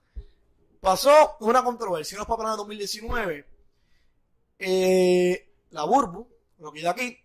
[0.81, 3.47] Pasó una controversia, unos papeles de 2019.
[4.59, 6.27] Eh, la Burbu,
[6.73, 7.19] que de aquí,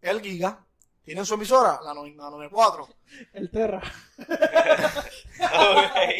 [0.00, 0.64] el Giga,
[1.04, 2.88] tienen su emisora, la, no- la 94.
[3.32, 3.82] El Terra.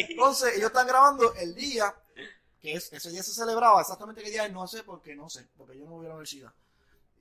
[0.09, 1.93] Entonces, ellos están grabando el día,
[2.61, 5.77] que es, ese día se celebraba, exactamente qué día no sé, porque no sé, porque
[5.77, 6.51] yo no voy a la universidad.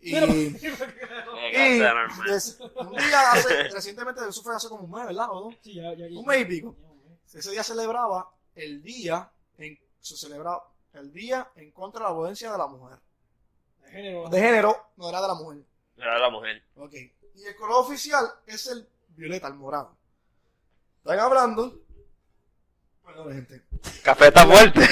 [0.01, 0.49] Y, Pero- y
[2.29, 5.29] des- un día hace, recientemente, eso fue hace como un mes, ¿verdad?
[5.31, 5.57] ¿O no?
[5.63, 6.19] Sí, ya, ya, ya.
[6.19, 6.77] Un mes y pico.
[7.33, 10.65] Ese día celebraba el día en se celebraba
[10.95, 12.99] el día en contra de la violencia de la mujer.
[13.83, 14.29] De género.
[14.29, 15.59] De género, no era de la mujer.
[15.97, 16.63] Era la mujer.
[16.77, 16.95] Ok.
[17.35, 19.97] Y el color oficial es el violeta, el morado.
[20.99, 21.81] Están hablando.
[23.09, 23.63] Perdón, gente.
[24.03, 24.81] Café está fuerte.
[24.83, 24.89] El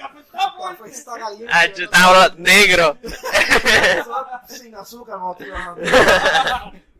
[0.00, 1.52] café está caliente.
[1.52, 2.98] Ah, yo estaba hablando negro.
[4.48, 5.82] Sin azúcar, no estoy bajando.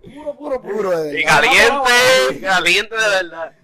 [0.03, 0.77] Puro, puro, puro.
[0.77, 1.41] Puro de Y verdad.
[1.41, 3.57] caliente, caliente de verdad.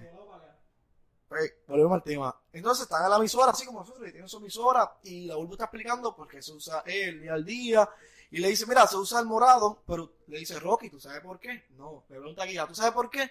[1.29, 2.35] Pues, volvemos al tema.
[2.53, 5.53] Entonces están en la emisora, así como nosotros, y tienen su emisora, y la Bulbo
[5.53, 7.89] está explicando por qué se usa el día al día,
[8.31, 11.39] y le dice, mira, se usa el morado, pero le dice, Rocky, ¿tú sabes por
[11.39, 11.67] qué?
[11.77, 13.31] No, le pregunta a Giga, ¿tú sabes por qué?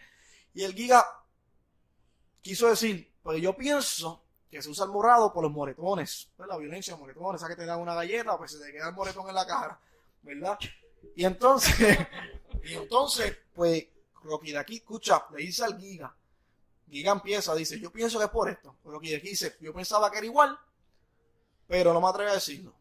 [0.54, 1.06] Y el Giga
[2.50, 6.58] quiso decir, pues yo pienso que se usa el morado por los moretones, pues la
[6.58, 9.30] violencia, los moretones, esa que te dan una galleta, pues se te queda el moretón
[9.30, 9.80] en la cara,
[10.24, 10.58] ¿verdad?
[11.16, 11.76] Y entonces,
[12.64, 13.86] y entonces, pues,
[14.24, 16.16] Rocky de aquí, escucha, le dice al Giga,
[16.90, 18.76] Giga empieza, dice, yo pienso que es por esto.
[18.82, 20.58] Pero Rocky de aquí dice, yo pensaba que era igual,
[21.68, 22.74] pero no me atrevo a decirlo.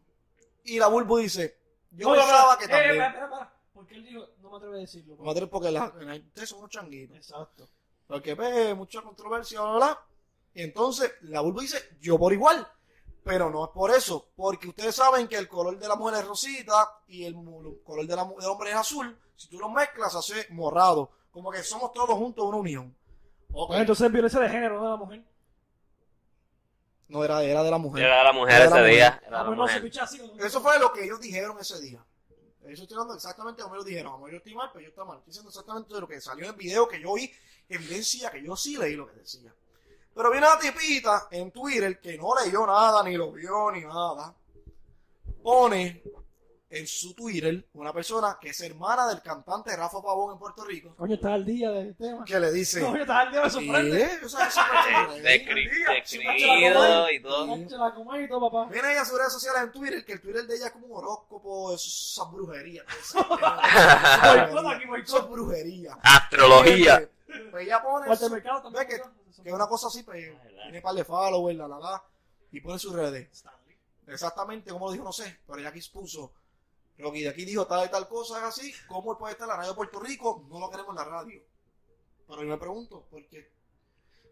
[0.63, 1.57] Y la Bulbo dice,
[1.91, 2.91] yo No, pensaba que Eh, también.
[3.03, 3.53] espera, espera.
[3.73, 5.15] Porque él dijo, no me atrevo a decirlo.
[5.15, 7.15] No me atrevo porque la, la- ustedes son unos changuitos.
[7.17, 7.69] Exacto.
[8.09, 9.99] Porque ve mucha controversia, bla, bla, bla.
[10.55, 12.67] Y entonces la Bulbo dice, yo por igual.
[13.23, 16.27] Pero no es por eso, porque ustedes saben que el color de la mujer es
[16.27, 17.35] rosita y el
[17.85, 19.15] color de la del hombre es azul.
[19.35, 21.11] Si tú los mezclas, hace morado.
[21.29, 22.95] Como que somos todos juntos una unión.
[23.51, 23.67] Ok.
[23.67, 25.23] Bueno, entonces violencia de género, no de la mujer.
[27.09, 28.05] No era, era de la mujer.
[28.05, 28.93] Era la mujer Era ese la mujer.
[28.95, 29.21] día.
[29.27, 30.45] Era la pues.
[30.45, 32.03] Eso fue lo que ellos dijeron ese día.
[32.71, 34.11] Eso estoy hablando exactamente como ellos dijeron.
[34.13, 35.17] Como yo estoy mal, pero yo estoy mal.
[35.17, 37.31] Estoy diciendo exactamente de lo que salió en el video que yo vi,
[37.67, 39.53] evidencia que yo sí leí lo que decía.
[40.13, 44.35] Pero viene una tipita en Twitter que no leyó nada, ni lo vio, ni nada.
[45.41, 46.03] Pone
[46.69, 50.93] en su Twitter una persona que es hermana del cantante Rafa Pavón en Puerto Rico,
[50.95, 52.23] Coño, está al día del tema.
[52.23, 52.81] que le dice...
[52.81, 54.03] Coño, está al día, me sorprende.
[54.23, 54.37] Eso.
[55.23, 57.57] Describido y todo.
[57.59, 58.71] Y todo, papá.
[58.71, 60.87] Viene ella a sus redes sociales en Twitter, que el Twitter de ella es como
[60.87, 61.73] un horóscopo.
[61.73, 62.31] Eso es
[65.29, 65.97] brujería.
[66.03, 67.09] Astrología.
[67.51, 70.31] Pues ella pone ve que, es una cosa así, pues
[70.63, 72.03] tiene par de followers, la la la,
[72.51, 73.43] y pone sus redes.
[74.07, 76.33] Exactamente como lo dijo, no sé, pero ella aquí puso
[76.99, 79.75] Rocky de aquí dijo tal y tal cosa, así, ¿cómo puede estar la radio de
[79.75, 80.45] Puerto Rico?
[80.49, 81.41] No lo queremos en la radio.
[82.27, 83.51] Pero yo me pregunto, ¿por qué?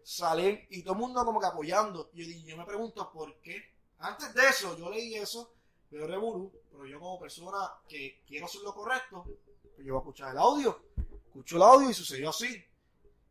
[0.02, 2.10] Salen y todo el mundo como que apoyando.
[2.12, 3.62] Yo, yo me pregunto, ¿por qué?
[3.98, 5.50] Antes de eso, yo leí eso,
[5.90, 7.58] veo Revolú, pero yo como persona
[7.88, 10.78] que quiero hacer lo correcto, pues yo voy a escuchar el audio.
[11.26, 12.64] Escucho el audio y sucedió así.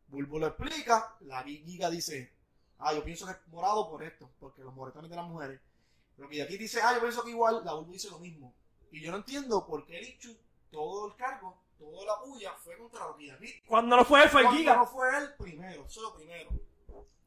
[0.08, 2.32] Bulbo lo explica, la Giga dice,
[2.78, 5.60] ah, yo pienso que es morado por esto, porque los moretones de las mujeres.
[6.16, 8.52] Pero que de aquí dice, ah, yo pienso que igual, la Bulbo dice lo mismo.
[8.90, 10.36] Y yo no entiendo por qué Lichu,
[10.70, 13.62] todo el cargo, toda la puya fue contra de aquí.
[13.66, 14.76] Cuando no fue él, fue el Cuando Giga.
[14.76, 16.50] no fue él primero, eso es lo primero.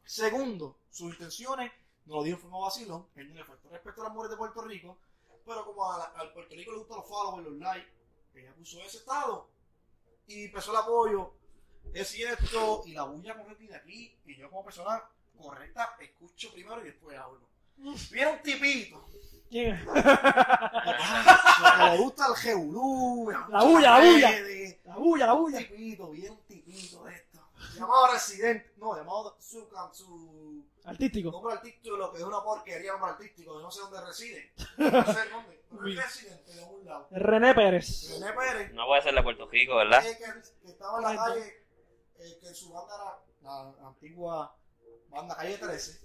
[0.03, 1.72] Segundo, sus intenciones
[2.05, 4.38] no lo dijo en forma vacilón, él no le faltó respeto a las mujeres de
[4.38, 4.97] Puerto Rico,
[5.45, 7.91] pero como a la- al Puerto Rico le gustan los followers, los likes,
[8.36, 9.47] ella puso ese estado
[10.28, 11.34] y empezó el apoyo,
[11.93, 15.03] es y esto, y la bulla con Ricky de aquí, y yo como persona
[15.38, 17.41] correcta escucho primero y después hablo.
[17.78, 19.05] Viene un tipito,
[19.49, 19.91] ¿Quién le
[21.97, 24.32] gusta el geulú, La bulla, la bulla.
[24.86, 25.57] La bulla, la un bulla.
[25.59, 27.39] tipito, bien tipito de esto.
[27.76, 31.32] Llamado Residente, no, llamado su, su Artístico.
[31.32, 34.53] nombre artístico, lo que es una porquería nombre artístico, no sé dónde reside.
[34.78, 37.07] No sé dónde, pero es Residente de un lado.
[37.11, 38.09] René Pérez.
[38.19, 40.03] René Pérez, No puede ser de Puerto Rico, ¿verdad?
[40.05, 40.26] eh, que,
[40.65, 41.63] que estaba en la calle,
[42.19, 44.55] eh, que su banda era la, la antigua
[45.09, 46.01] banda Calle 13.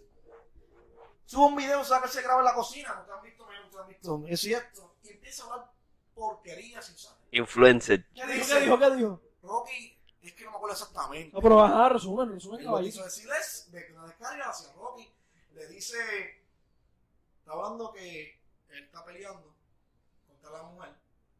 [1.27, 3.71] Sube un video, sabe que se graba en la cocina, no te han visto, no
[3.71, 5.73] te han visto, es cierto, y empieza a hablar
[6.15, 7.19] porquería sin saber.
[7.33, 8.07] Influencer.
[8.15, 8.47] ¿Qué dijo?
[8.47, 8.79] ¿Qué dijo?
[8.79, 9.23] ¿Qué dijo?
[9.43, 11.35] Rocky, es que no me acuerdo exactamente.
[11.35, 15.13] No, pero ajá, resumen, resumen, lo que quiso decirles de que una descarga hacia Rocky
[15.55, 15.99] le dice,
[17.41, 19.53] está hablando que él está peleando
[20.29, 20.95] contra la mujer,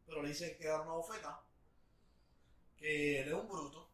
[0.05, 1.41] pero le dice que dar una bofeta,
[2.77, 3.89] que él es un bruto,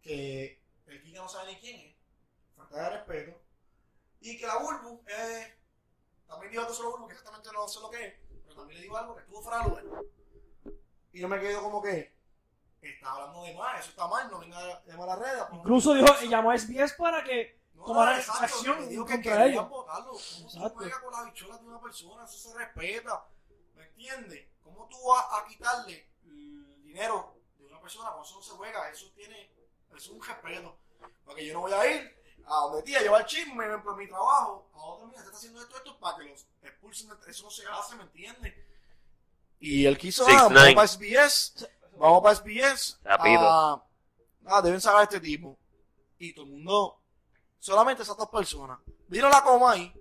[0.00, 1.94] que el Kika no sabe ni quién es,
[2.56, 3.43] falta de respeto,
[4.30, 5.48] y que la Bulbu es,
[6.26, 8.14] también dijo que solo Bulbu, que exactamente no sé lo que es,
[8.44, 9.84] pero también le dijo algo que estuvo fuera de lugar.
[11.12, 12.14] Y yo me quedo como que,
[12.82, 15.38] está hablando de más, eso está mal, no venga a llamar a la red.
[15.48, 19.14] poner- Incluso dijo, y llamó a SBS para que no, tomaran exacto, acción digo que
[19.14, 19.68] contra ellos.
[19.68, 20.10] votarlo.
[20.12, 20.74] ¿Cómo Exacto.
[20.74, 22.24] juegas con las bicholas de una persona?
[22.24, 23.26] Eso se respeta.
[23.74, 24.48] ¿Me entiendes?
[24.62, 28.90] ¿Cómo tú vas a quitarle el dinero de una persona cuando eso no se juega?
[28.90, 29.50] Eso tiene,
[29.88, 30.76] eso es un respeto.
[31.24, 34.68] Porque yo no voy a ir a donde tía, llevar chisme por mi trabajo.
[34.74, 37.08] A otra mira, se está haciendo esto, esto para que los expulsen.
[37.08, 38.54] de- Eso no se hace, ¿me entiendes?
[39.60, 42.98] Y él quiso, Six ah, vamos para SBS, vamos para SBS.
[43.02, 43.40] Rápido.
[43.42, 43.84] Ah,
[44.46, 45.56] ah, deben sacar a este tipo.
[46.18, 47.00] Y todo el mundo,
[47.58, 48.78] solamente esas dos personas.
[49.08, 49.92] Vino la Comay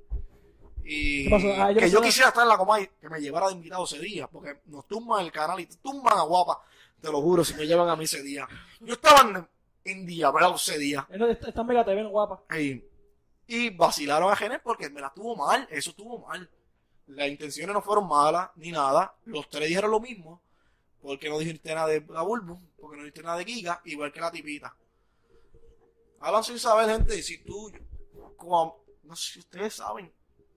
[0.84, 1.34] y.
[1.34, 4.00] Ah, yo que yo quisiera estar en la Comay, que me llevara de invitado ese
[4.00, 6.62] día, porque nos tumban el canal y tumban a guapa,
[7.00, 8.48] te lo juro, si me llevan a mí ese día.
[8.82, 9.48] Yo estaba en,
[9.86, 10.55] en día, ¿verdad?
[10.55, 11.07] Ese día.
[11.09, 12.43] Está Mega TV, guapa.
[12.57, 12.84] Y,
[13.47, 16.49] y vacilaron a Genet porque me la tuvo mal, eso estuvo mal.
[17.07, 19.15] Las intenciones no fueron malas ni nada.
[19.25, 20.41] Los tres dijeron lo mismo.
[21.01, 24.21] Porque no dijiste nada de la Bulbu, porque no dijiste nada de Giga, igual que
[24.21, 24.73] la tipita.
[26.21, 27.69] Hablan sin saber, gente, y si tú,
[28.38, 30.09] como, no sé si ustedes saben,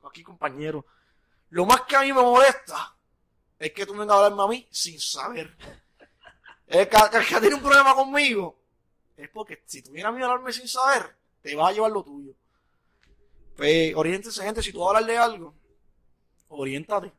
[0.09, 0.85] aquí compañeros,
[1.51, 2.95] lo más que a mí me molesta
[3.59, 5.57] es que tú vengas a hablarme a mí sin saber.
[6.69, 8.57] El que, el que tiene un problema conmigo
[9.17, 12.33] es porque si tú vienes a hablarme sin saber, te vas a llevar lo tuyo.
[13.57, 15.55] Pues oriéntense, gente, si tú vas a hablar de algo,
[16.49, 17.13] oriéntate.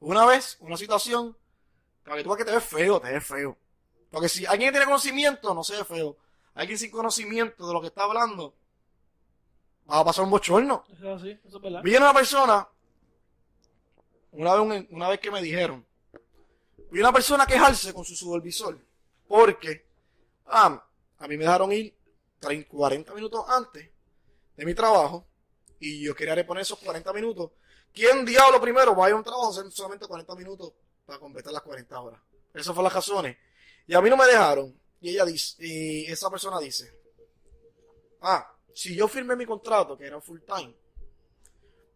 [0.00, 1.36] Una vez, una situación,
[2.04, 3.56] para que tú veas que te ves feo, te ves feo.
[4.10, 6.16] Porque si alguien tiene conocimiento, no se ve feo.
[6.54, 8.54] Alguien sin conocimiento de lo que está hablando,
[9.90, 10.84] va a pasar un bochorno.
[10.92, 11.82] Eso es así, eso es verdad.
[11.82, 12.66] Vi una persona,
[14.32, 15.84] una vez, un- una vez que me dijeron,
[16.90, 18.78] vi una persona quejarse con su supervisor,
[19.28, 19.84] porque
[20.46, 20.82] ah,
[21.20, 21.94] a mí me dejaron ir
[22.40, 23.88] 30, 40 minutos antes
[24.56, 25.26] de mi trabajo,
[25.78, 27.52] y yo quería reponer esos 40 minutos.
[27.92, 30.72] ¿Quién diablo primero va a ir a un trabajo hacer solamente 40 minutos
[31.06, 32.20] para completar las 40 horas?
[32.52, 33.36] Esas fueron las razones.
[33.86, 34.78] Y a mí no me dejaron.
[35.00, 36.92] Y ella dice, y esa persona dice,
[38.22, 40.74] ah, si yo firmé mi contrato, que era full time,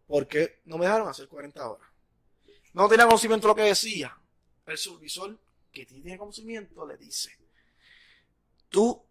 [0.07, 1.87] ¿por qué no me dejaron hacer 40 horas?
[2.73, 4.15] No tenía conocimiento de lo que decía.
[4.65, 5.37] El supervisor,
[5.71, 7.37] que tiene conocimiento, le dice,
[8.69, 9.04] tú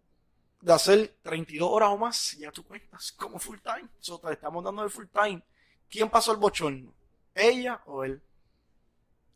[0.65, 3.87] de hacer 32 horas o más, ya tú cuentas como full time.
[3.99, 5.43] So, te estamos dando el full time.
[5.87, 6.91] ¿Quién pasó el bochorno?
[7.35, 8.19] ¿Ella o él?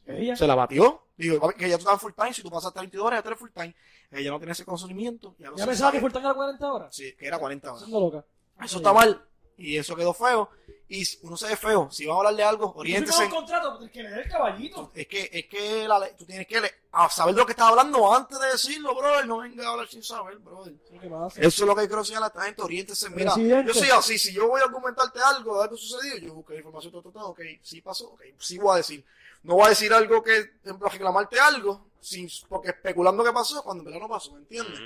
[0.08, 0.36] Ella.
[0.36, 1.06] Se la batió.
[1.16, 3.40] Digo, que ya tú estás full time, si tú pasas 32 horas, ya tú eres
[3.40, 3.76] full time.
[4.10, 5.36] Ella no tiene ese conocimiento.
[5.38, 6.96] Ya, lo Ya se pensaba que Fulton era 40 horas.
[6.96, 7.90] Sí, que era 40 horas.
[7.90, 8.26] Loca.
[8.64, 9.29] Eso está mal.
[9.60, 10.50] Y eso quedó feo.
[10.92, 11.88] Y uno se ve feo.
[11.92, 13.16] Si va a hablar de algo, oriéntese.
[13.20, 14.92] firmas un contrato, que le dé el caballito.
[14.96, 17.52] Es que, es que la ley- tú tienes que le- a saber de lo que
[17.52, 19.28] estás hablando antes de decirlo, brother.
[19.28, 20.74] No venga a hablar sin saber, brother.
[20.74, 21.42] Eso es lo que pasa.
[21.42, 22.62] Eso es lo que quiero enseñar a esta gente.
[22.64, 23.10] Oriéntese.
[23.12, 23.72] Mira, Presidente.
[23.72, 24.18] yo soy así.
[24.18, 27.28] Si yo voy a argumentarte algo de algo sucedido, yo busco información, todo, todo, todo,
[27.30, 29.06] ok, sí pasó, ok, sí voy a decir.
[29.44, 33.62] No voy a decir algo que, por ejemplo, reclamarte algo, sin, porque especulando que pasó,
[33.64, 34.80] cuando en verdad no pasó, ¿me entiendes?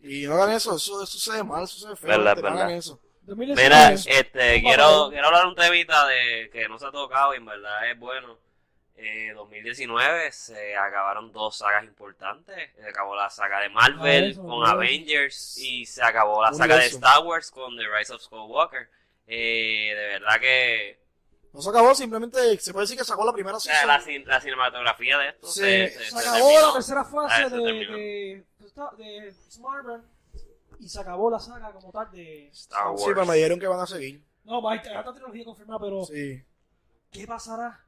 [0.00, 2.08] Y no hagan eso, eso, eso se ve mal, eso se ve feo.
[2.08, 2.62] Verdad, no verdad.
[2.62, 3.00] hagan eso.
[3.26, 3.62] 2019.
[3.62, 7.46] Mira, este, quiero, quiero hablar un temita de que no se ha tocado y en
[7.46, 8.38] verdad es bueno.
[8.96, 12.70] Eh, 2019 se acabaron dos sagas importantes.
[12.76, 14.66] Se acabó la saga de Ah, Marvel eso, con.
[14.66, 16.86] Avengers y se acabó la saga de.
[16.86, 18.88] Star Wars con The Rise of Skywalker.
[19.26, 21.00] Eh, de verdad que
[21.52, 23.88] No se acabó, simplemente se puede decir que sacó la primera o sea, season.
[23.88, 26.66] la, cin- la cinematografía de esto Sí, se, se se- Se se acabó terminó.
[26.68, 27.96] la tercera fase Ah, de, terminó.
[27.96, 28.44] de,
[28.98, 30.04] de Smartburn
[30.84, 33.00] y se acabó la saga como tal de Star Wars.
[33.00, 34.22] Sí, pero me dijeron que van a seguir.
[34.44, 36.44] No, va, ya está trilogía confirmada, pero Sí.
[37.10, 37.80] ¿qué pasará?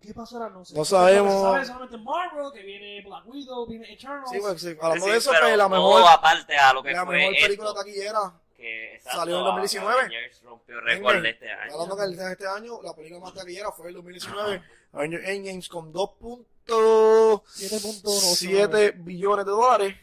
[0.00, 0.48] ¿Qué pasará?
[0.50, 0.74] No sé.
[0.74, 1.32] No sabemos.
[1.32, 4.28] Se sabe solamente Marvel, que viene Black Widow, viene Eternals.
[4.30, 6.82] Sí, pues, sí, hablando Sí, de eso, pero pues la todo mejor, aparte a lo
[6.82, 8.32] que la fue mejor esto, película taquillera.
[8.56, 10.00] que exacto, salió en 2019.
[10.00, 11.72] Avengers rompió récord de este año.
[11.74, 14.62] Hablando que el de este año, la película más taquillera fue el 2019.
[14.92, 19.04] Avengers Endgame con 2.7 7.9.
[19.04, 19.94] billones de dólares.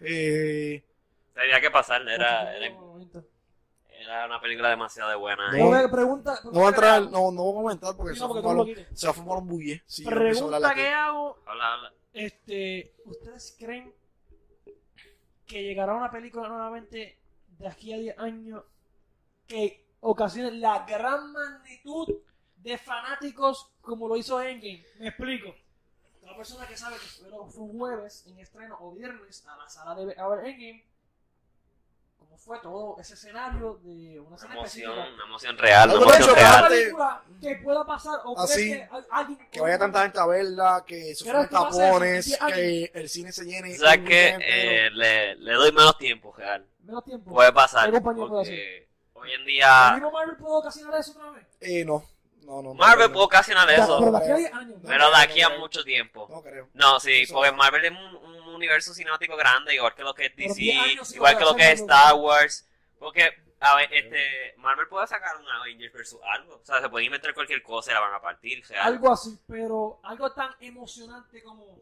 [0.00, 0.84] Eh,
[1.36, 3.24] Tenía que pasar, era, era, 8.90.
[3.90, 5.52] era una película demasiado buena.
[5.52, 5.58] No.
[5.58, 6.40] No me pregunta.
[6.44, 8.42] no va a entrar, no, no voy a comentar porque se, no, va a porque
[8.42, 9.00] tú fumar lo un- quites.
[9.00, 9.82] se va a fumar un bulle.
[9.86, 11.92] Sí, Pregunta que hago, Habla, habla.
[12.12, 13.94] este, ¿ustedes creen
[15.46, 17.18] que llegará una película nuevamente
[17.58, 18.64] de aquí a 10 años
[19.46, 22.08] que ocasione la gran magnitud
[22.56, 24.84] de fanáticos como lo hizo Endgame?
[24.98, 25.54] Me explico.
[26.22, 27.02] La persona que sabe que
[27.50, 30.84] fue un jueves en estreno o viernes a la sala de a ver Endgame,
[32.36, 36.32] ¿cómo fue todo ese escenario de una emoción, una emoción real, una Algo emoción hecho,
[36.32, 36.54] ¿Una real.
[36.58, 40.84] aparte- película que pueda pasar o Así, que alguien Que vaya tanta gente a verla,
[40.86, 43.74] que eso, tapones, que el cine se llene.
[43.74, 46.66] O sea que eh, le, le doy menos tiempo, real.
[46.82, 47.32] menos tiempo?
[47.32, 47.86] Puede pasar.
[47.86, 51.46] ¿Qué compañía puede Porque hoy en ¿El día mismo Marvel puede ocasionar eso otra vez?
[51.60, 52.04] Eh, no,
[52.42, 52.62] no, no.
[52.62, 53.12] no Marvel creo.
[53.12, 54.76] puede ocasionar eso, pero de aquí a 10 años.
[54.82, 54.88] ¿no?
[54.88, 55.60] pero de aquí a no, no.
[55.60, 56.28] mucho tiempo.
[56.30, 56.68] No creo.
[56.74, 60.54] No, sí, porque Marvel es un universo cinemático grande, igual que lo que es DC,
[60.54, 62.14] 10 años sí igual que lo que es Star.
[62.14, 62.68] Wars.
[62.98, 63.28] Porque,
[63.60, 66.56] a ver, este, Marvel puede sacar una Avengers versus algo.
[66.56, 68.62] O sea, se puede inventar cualquier cosa y la van a partir.
[68.62, 71.78] O sea, Algo así, pero algo tan emocionante como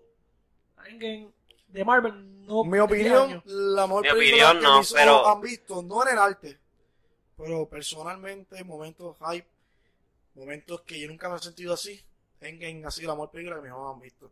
[0.86, 1.30] Endgame
[1.68, 2.62] de Marvel no.
[2.64, 5.40] mi de 10 opinión, la mejor Mi película opinión, que no, mis ojos pero- han
[5.40, 6.58] visto, no en el arte,
[7.36, 9.48] pero personalmente, momentos hype,
[10.34, 12.04] momentos que yo nunca me he sentido así,
[12.40, 14.30] Endgame ha sido la mejor película que mis ojos han visto.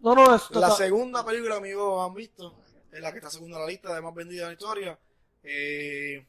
[0.00, 2.54] No, no, es La segunda película ojos han visto,
[2.92, 4.98] es la que está segunda en la lista de más vendida de la historia,
[5.42, 6.24] eh,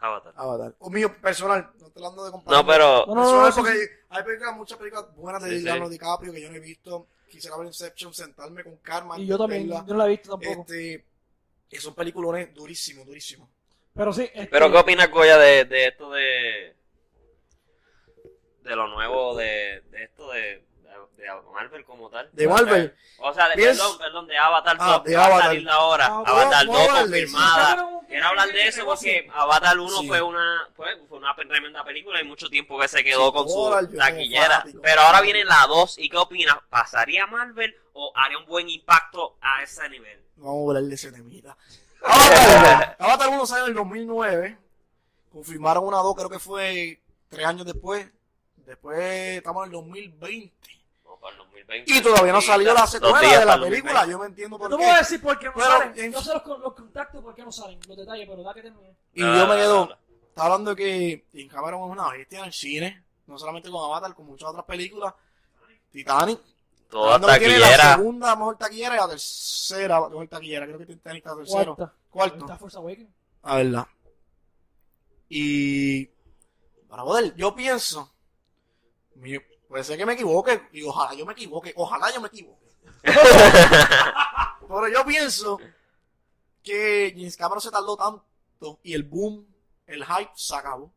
[0.00, 0.32] Avatar.
[0.36, 0.74] Avatar.
[0.78, 2.60] O mío personal, no estoy hablando de comparar.
[2.60, 3.88] No, pero No, no, no, porque sí.
[4.10, 5.64] hay películas, muchas películas buenas de Sí, sí.
[5.64, 7.08] Leonardo DiCaprio que yo no he visto.
[7.28, 9.18] Quisiera ver Inception, sentarme con karma.
[9.18, 10.60] Y yo también, yo no la he visto tampoco.
[10.62, 11.04] Este,
[11.70, 13.48] y son peliculones durísimos, durísimos.
[13.92, 14.22] Pero sí.
[14.32, 16.76] este, Pero ¿qué opinas, Goya, de, de esto de.
[18.62, 20.64] de lo nuevo de, de esto de,
[21.18, 22.28] de, Marvel como tal?
[22.32, 25.26] De Marvel, O sea, de, perdón, perdón, de Avatar Ah, 2, de que va a
[25.26, 25.44] Avatar.
[25.46, 26.06] salir ahora.
[26.06, 27.32] Ah, Avatar vamos 2 a hablar de eso.
[27.36, 27.88] confirmada.
[28.08, 30.08] Quiero hablar de eso porque Avatar 1 Sí.
[30.08, 33.48] fue una fue, fue una tremenda película y mucho tiempo que se quedó Sí, con
[33.48, 34.64] su taquillera.
[34.82, 36.56] Pero ahora viene la 2 y ¿qué opinas?
[36.70, 40.18] ¿Pasaría Marvel o haría un buen impacto a ese nivel?
[40.36, 41.56] vamos a hablar de ese temita.
[42.02, 44.58] Avatar, Avatar 1 salió en el 2009.
[45.32, 48.08] Confirmaron una 2, creo que fue tres años después.
[48.64, 48.98] Después
[49.38, 50.77] estamos en el 2020.
[51.36, 51.92] Vamos para el 2020.
[51.92, 53.92] Y todavía no salió la secuela de la película.
[54.06, 54.10] 2020.
[54.12, 54.76] Yo me entiendo por qué.
[54.76, 55.92] voy a decir por qué no Pero, salen.
[55.98, 57.80] en- sé los, los contactos por qué no salen.
[57.86, 58.96] Los detalles, pero da que termine.
[59.14, 59.98] Y Ah, yo me quedo.
[60.28, 63.04] Está hablando de que James Cameron es una bestia en el cine.
[63.26, 65.12] No solamente con Avatar, con muchas otras películas.
[65.90, 66.40] Titanic.
[66.88, 67.96] Toda tiene la taquillera.
[67.96, 70.64] segunda mejor taquillera y la tercera mejor taquillera.
[70.66, 71.74] Creo que Titanic está tercero.
[71.76, 71.94] Cuarta.
[72.08, 72.36] Cuarto.
[72.44, 73.10] Está Force Awakens.
[73.42, 73.86] A verdad.
[75.28, 76.06] Y.
[76.88, 78.10] Para poder, yo pienso.
[79.16, 79.36] mi-
[79.68, 80.62] Puede ser que me equivoque.
[80.72, 81.72] Y ojalá yo me equivoque.
[81.76, 82.66] Ojalá yo me equivoque.
[83.02, 85.58] Pero yo pienso
[86.62, 88.24] que James Cameron se tardó tanto
[88.82, 89.46] y el boom,
[89.86, 90.92] el hype se acabó.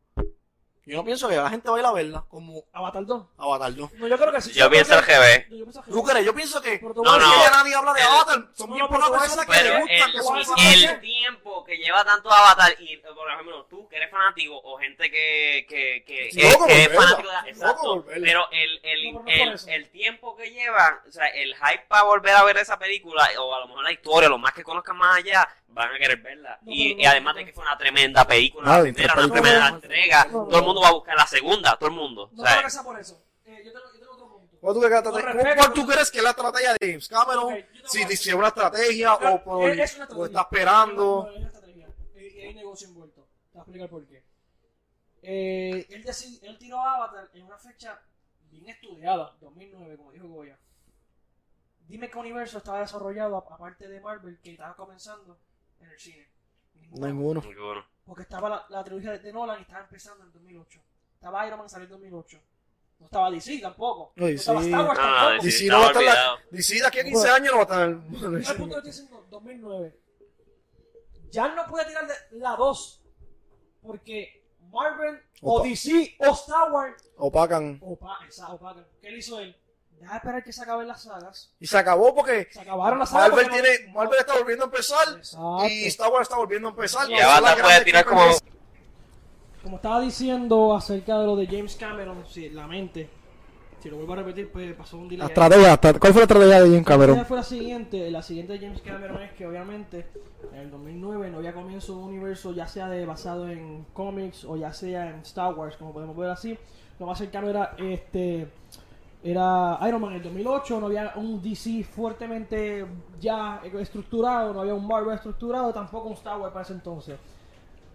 [0.84, 3.26] Yo no pienso que la gente va a ir a verla como Avatar 2.
[3.38, 3.94] Avatar 2.
[3.94, 4.52] No, yo creo que sí.
[4.54, 5.14] Yo pienso al que...
[5.14, 5.50] GB.
[5.58, 6.26] Yo pienso que ¿Tú crees?
[6.26, 8.48] Yo pienso que No, no, ya nadie habla de El- Avatar.
[8.56, 12.76] Son bien pocas personas que le gustan, el, que son tiempo que lleva tanto Avatar
[12.80, 16.66] y, por ejemplo, tú que eres fanático o gente que, que, que, Sí, que- loco
[16.66, 21.12] que es fanático de exacto, pero el, el, No, el, el tiempo que llevan, o
[21.12, 24.30] sea, el hype para volver a ver esa película, o a lo mejor la historia,
[24.30, 26.59] los más que conozcan más allá, van a querer verla.
[26.65, 30.57] Y, además de que fue una tremenda película, Ah, la primera, una tremenda entrega, todo
[30.59, 32.30] el mundo va a buscar la segunda, todo el mundo.
[32.34, 32.43] No
[32.84, 33.24] por eso.
[33.45, 34.57] Eh, yo, tengo, yo tengo otro punto.
[34.61, 36.74] ¿Cuál tú, crees que- Con cuál- respeto, cuál tú con- crees que es la estrategia
[36.74, 37.65] de James Cameron?
[37.86, 41.03] Si a- dice una estrategia No, o, por, es- es o está esperando.
[41.03, 41.88] No, no, es una estrategia.
[42.15, 43.22] Y, y hay negocio envuelto.
[43.22, 44.24] Te voy a explicar por qué.
[45.24, 47.99] Eh, él, decid- él tiró Avatar en una fecha
[48.49, 50.57] bien estudiada, 2009, como dijo Goya.
[51.88, 55.38] Dime qué universo estaba desarrollado, a- aparte de Marvel, que estaba comenzando
[55.82, 56.28] en el cine.
[56.92, 57.42] Ninguno.
[57.42, 57.86] Ninguno.
[58.06, 60.82] Porque estaba la, la trilogía de, de Nolan y estaba empezando en 2008.
[61.14, 62.40] Estaba Iron Man salió en 2008.
[63.00, 64.14] No estaba DC tampoco.
[64.16, 64.70] No, No estaba DC.
[64.70, 65.44] Star Wars Ah, tampoco.
[65.46, 65.46] DC.
[65.64, 66.38] DC no va a estar la.
[66.52, 67.82] DC de aquí a 15 años no va a estar.
[67.82, 70.00] Al punto que estoy diciendo, 2009.
[71.32, 73.04] Ya no puede tirar de la 2.
[73.82, 75.68] Porque Marvel o Opa.
[75.68, 77.10] DC o Star Wars.
[77.18, 77.80] Opacan.
[77.82, 78.86] Opa, esa, opacan.
[79.02, 79.56] ¿Qué le hizo él?
[80.02, 81.52] Deja de esperar que se acaben las sagas.
[81.60, 83.30] Y se acabó porque Se acabaron las sagas.
[83.30, 85.68] Marvel, porque no- tiene, Marvel está volviendo a empezar Exacto.
[85.68, 87.10] y Star Wars está volviendo a empezar.
[87.10, 88.22] Y la Avatar puede tirar como...
[89.64, 93.08] Como estaba diciendo acerca de lo de James Cameron, si la mente,
[93.80, 95.28] si lo vuelvo a repetir, pues pasó un delay.
[95.28, 97.26] La ¿cuál fue la estrategia de James La Cameron?
[97.28, 100.08] fue la siguiente, la siguiente de James Cameron es que obviamente
[100.52, 104.45] en el 2009 no había comienzo de un universo ya sea de basado en cómics
[104.45, 106.58] o ya sea en Star Wars, como podemos ver así.
[106.99, 108.47] Lo más cercano era este
[109.24, 112.86] era Iron Man en el 2008, no había un DC fuertemente
[113.19, 117.17] ya estructurado, no había un Marvel estructurado, tampoco un Star Wars para ese entonces.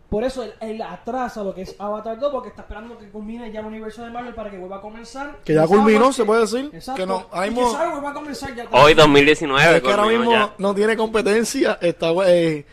[0.09, 3.51] Por eso él, él atrasa lo que es Avatar 2 porque está esperando que culmine
[3.51, 5.39] ya el universo de Marvel para que vuelva a comenzar.
[5.45, 6.71] Que ya culminó, se puede decir.
[6.73, 7.01] Exacto.
[7.03, 8.67] Que no, ahora y que mismo, Star Wars va a comenzar ya.
[8.71, 10.55] Hoy 2019, es que ahora mismo ya.
[10.59, 11.77] no tiene competencia.
[11.81, 12.65] Está, eh,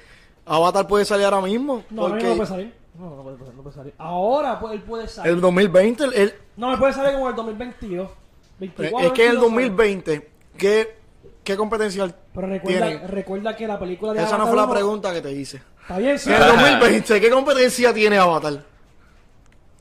[0.45, 1.81] Avatar puede salir ahora mismo.
[1.89, 2.73] No, ahora mismo no porque puede salir.
[2.99, 3.93] No, no puede, no puede salir.
[3.97, 5.31] Ahora pues, él puede salir.
[5.31, 8.09] el 2020, el- el- No, él puede salir como el 2022.
[8.59, 10.95] 24, es que el 22, 2020, ¿qué,
[11.43, 13.07] qué competencia Pero recuerda, tiene?
[13.07, 15.61] recuerda que la película de Esa no Avatar fue la pregunta que te hice.
[15.81, 16.29] Está bien, sí.
[16.29, 18.63] En el 2020, ¿qué competencia tiene Avatar?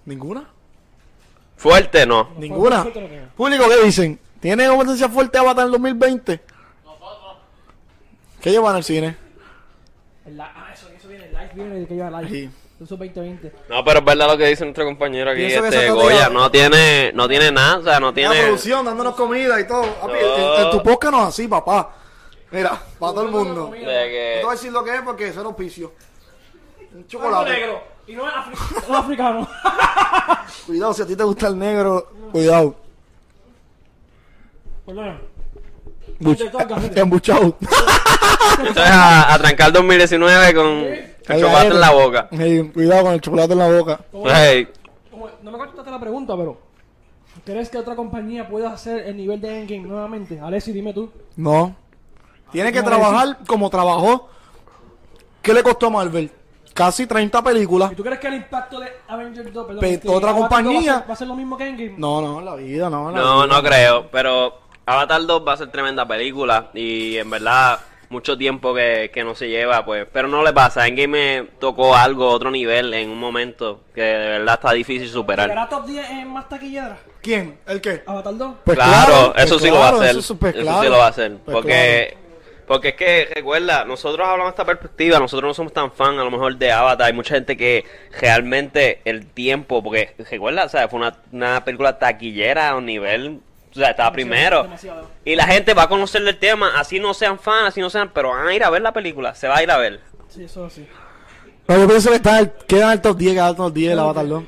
[0.05, 0.49] ¿Ninguna?
[1.57, 2.25] Fuerte no.
[2.25, 2.85] No, Ninguna.
[2.85, 2.91] no.
[3.37, 4.19] Público, ¿qué dicen?
[4.41, 6.41] ¿Tiene competencia fuerte Avatar en el 2020?
[8.41, 9.17] ¿Qué llevan al cine?
[10.27, 12.31] El ah, eso, eso viene, el live viene de que lleva live.
[12.31, 12.51] Sí.
[12.83, 13.53] Eso es 2020.
[13.69, 16.51] No, pero es verdad lo que dice nuestro compañero aquí, Pienso que este Goya, no
[16.51, 18.43] tiene, no tiene nada, o sea, no La tiene...
[18.43, 19.83] producción, dándonos comida y todo.
[19.83, 20.57] Papi, No.
[20.59, 21.95] en, en tu podcast no es así, papá.
[22.51, 23.67] Mira, para todo el mundo.
[23.73, 25.93] de No que- te voy a decir lo que es porque eso es auspicio.
[26.93, 27.51] Un Algo chocolate.
[27.53, 27.83] negro.
[28.07, 29.49] Y no es, afri- no es africano.
[30.67, 32.75] Cuidado, si a ti te gusta el negro, cuidado.
[34.85, 35.21] Perdón.
[36.19, 36.93] Buch-.
[36.97, 37.57] Embuchado.
[38.67, 42.29] Esto es a, a trancar 2019 con el chocolate en la boca.
[42.33, 44.01] Ey, cuidado con el chocolate en la boca.
[45.43, 46.59] No me contestaste la pregunta, pero.
[47.45, 50.39] ¿Crees que otra compañía pueda hacer el nivel de Endgame nuevamente?
[50.39, 51.11] Alessi, dime tú.
[51.37, 51.75] No.
[52.53, 54.29] Tiene que ¿Cómo trabajar como trabajó.
[55.41, 56.31] ¿Qué le costó a Marvel?
[56.75, 57.93] Casi 30 películas.
[57.93, 60.49] ¿Y tú crees que el impacto de Avengers 2, perdón, Pe- que otra Avatar 2
[60.65, 61.95] compañía- Va a, ser, va a ser lo mismo que Endgame?
[61.99, 63.09] No, no, en la vida, no.
[63.09, 63.55] en la no, vida.
[63.57, 64.55] no creo, pero
[64.87, 67.81] Avatar 2 va a ser tremenda película y en verdad
[68.13, 71.97] mucho tiempo que, que no se lleva, pues, pero no le pasa, Endgame me tocó
[71.97, 75.49] algo, otro nivel en un momento que de verdad está difícil superar.
[75.49, 76.99] ¿Será top 10 en más taquillera?
[77.23, 77.59] ¿Quién?
[77.67, 78.03] ¿El qué?
[78.07, 78.55] Avatar 2.
[78.65, 80.19] Pues claro, pues eso sí claro, lo va a hacer.
[80.19, 80.39] Eso,
[80.83, 81.37] sí lo va a hacer.
[81.39, 82.17] Pues porque,
[82.67, 86.25] porque es que, recuerda, nosotros hablamos de esta perspectiva, nosotros no somos tan fan a
[86.25, 87.07] lo mejor de Avatar.
[87.07, 87.85] Hay mucha gente que
[88.21, 93.41] realmente el tiempo, porque recuerda, o sea, fue una, una película taquillera a un nivel,
[93.73, 94.63] o sea, estaba primero.
[94.65, 95.09] Demasiado.
[95.25, 98.11] Y la gente va a conocer el tema, así no sean fans, así no sean,
[98.13, 100.01] pero van a ir a ver la película, se va a ir a ver.
[100.29, 100.87] Sí, eso sí.
[101.69, 104.29] No, yo pienso que está queda el top 10, queda el top 10 el Avatar
[104.29, 104.45] 2.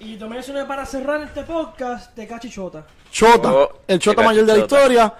[0.00, 2.84] Y también mencioné para cerrar este podcast Tecachi Chota.
[3.10, 5.14] Chota, Oh, el Chota mayor de la historia.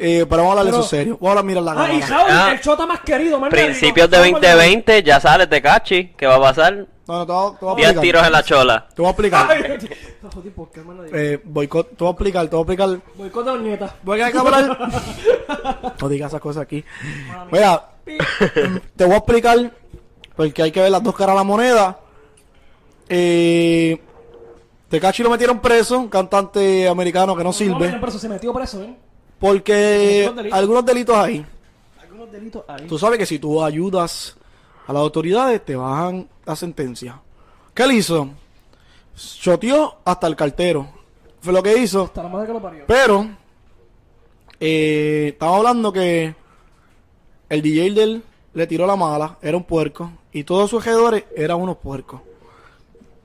[0.00, 1.18] Eh, pero vamos a hablar de eso serio.
[1.20, 2.06] Vamos a mirar la cámara.
[2.06, 2.50] Raúl, Ah.
[2.52, 3.50] el Chota más querido, man.
[3.50, 6.86] Principios de 2020 ya sale Tecachi, ¿qué va a pasar?
[7.08, 8.02] No, no, te voy, a- te voy a 10 explicar.
[8.02, 8.88] tiros en la chola.
[8.94, 9.46] Te voy a explicar.
[9.50, 9.62] Ay,
[10.34, 11.02] joder, ¿por qué, hermano?
[11.12, 13.14] eh, boicot, te voy a explicar, te voy a explicar.
[13.16, 13.94] Boicot de Ornieta.
[14.04, 14.78] Voy a hablar.
[16.00, 16.84] no digas esas cosas aquí.
[17.50, 17.82] Mira,
[18.96, 19.72] te voy a explicar
[20.36, 21.98] porque hay que ver las dos caras de la moneda.
[23.08, 24.00] Eh,
[24.88, 28.52] Tecachi lo metieron preso, un cantante americano que no No, sirve, no, preso, se metió
[28.52, 28.94] preso, ¿eh?
[29.38, 30.58] Porque Algunos delitos.
[30.58, 31.46] algunos delitos hay.
[32.00, 32.64] Algunos delitos.
[32.88, 34.36] Tú sabes que si tú ayudas
[34.86, 37.20] a las autoridades, te bajan la sentencia.
[37.74, 38.28] ¿Qué le hizo?
[39.16, 40.88] Choteó hasta el cartero.
[41.40, 42.04] Fue lo que hizo.
[42.04, 42.84] Hasta la madre que lo parió.
[42.86, 43.28] Pero,
[44.60, 46.34] eh, estamos hablando que
[47.48, 48.22] el DJ de él
[48.54, 52.20] le tiró la mala, era un puerco, y todos sus alrededores eran unos puercos.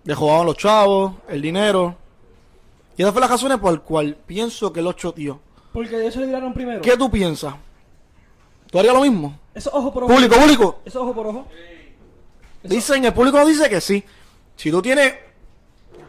[0.03, 1.95] Le jugaban los chavos, el dinero.
[2.97, 5.39] Y esas fueron las razones por las cuales pienso que lo choteó.
[5.74, 6.82] Porque de eso le tiraron primero.
[6.82, 7.55] ¿Qué tú piensas?
[8.71, 9.38] ¿Tú harías lo mismo?
[9.53, 10.13] Eso ojo por ojo.
[10.13, 10.80] Público, público.
[10.86, 11.47] Eso ojo por ojo.
[12.63, 14.03] Dicen, el público dice que sí.
[14.55, 15.15] Si tú tienes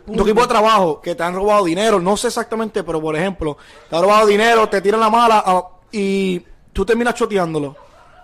[0.07, 3.57] tu equipo de trabajo que te han robado dinero, no sé exactamente, pero por ejemplo,
[3.89, 6.41] te han robado dinero, te tiran la mala ah, y
[6.73, 7.75] tú terminas choteándolo.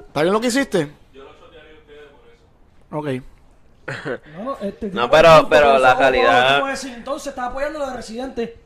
[0.01, 0.91] ¿Está bien lo que hiciste?
[1.13, 3.21] Yo lo chotearía a ustedes por eso.
[3.21, 3.25] Ok.
[4.45, 6.93] No, este, No, pero- pero la eso, ojo, realidad- ¿cómo decir?
[6.95, 8.57] Entonces estaba apoyando lo de Residente.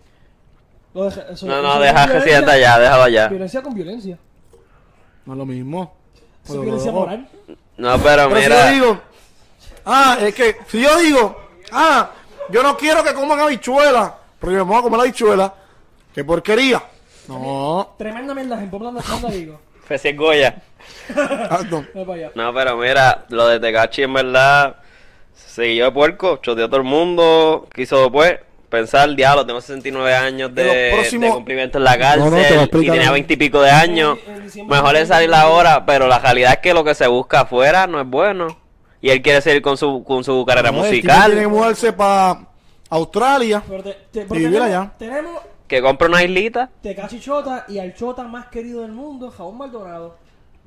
[0.95, 3.29] Lo de- eso- No, no, deja violencia- Residente allá, déjalo allá.
[3.29, 4.19] Violencia con violencia.
[5.27, 5.95] No es lo mismo.
[6.47, 7.29] Pero, es violencia moral.
[7.77, 8.67] No, pero Pero si mira.
[8.69, 9.01] yo digo,
[9.87, 11.41] ah, es que si yo digo,
[11.73, 12.11] ah,
[12.51, 15.55] yo no quiero que coman habichuela, pero yo me voy a comer la habichuela,
[16.15, 16.83] qué porquería.
[17.27, 19.59] No, Tremenda mierda, en Pomona no digo.
[19.87, 20.63] Fue si es Goya.
[21.71, 21.85] no.
[22.55, 24.77] Pero mira, lo de Tecachi en verdad
[25.35, 28.39] se siguió de puerco, choteó a todo el mundo, quiso después
[28.75, 33.11] pensar, diablo, tengo 69 años de, próximos- cumplimiento en la No, no, cárcel y tenía
[33.11, 34.19] 20 y pico de años.
[34.67, 38.01] Mejor es salir ahora, pero la realidad es que lo que se busca afuera no
[38.01, 38.59] es bueno.
[39.01, 41.27] Y él quiere seguir con su, con su carrera No, musical.
[41.27, 42.47] tiene que mudarse para
[42.91, 43.63] Australia.
[43.69, 44.93] Pero te- te- Y vivir tenemos, allá.
[44.99, 46.71] tenemos Que compre una islita.
[46.83, 50.17] Tecachi Chota y al Chota más querido del mundo, Jabón Maldonado.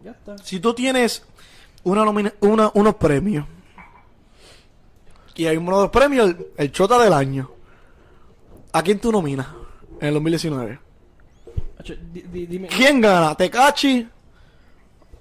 [0.03, 0.37] Ya está.
[0.43, 1.23] Si tú tienes
[1.83, 3.45] una nomina- una- unos premios,
[5.35, 7.49] y hay uno de los premios, el, el Chota del año,
[8.77, 9.47] ¿a quién tú nominas
[9.99, 10.79] en el 2019?
[11.79, 12.67] Acho, di- di- dime.
[12.67, 13.35] ¿Quién gana?
[13.35, 14.07] ¿Tecachi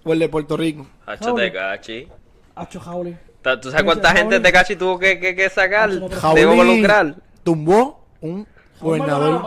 [0.04, 0.86] o el de Puerto Rico?
[1.06, 2.08] Hacho Tecachi.
[2.54, 3.16] Acho Jauli.
[3.62, 5.90] ¿Tú sabes cuánta gente Tecachi tuvo que, que, que sacar?
[5.90, 7.14] Hacho, Jauli involucrar.
[7.44, 8.46] tumbó un
[8.80, 9.40] gobernador,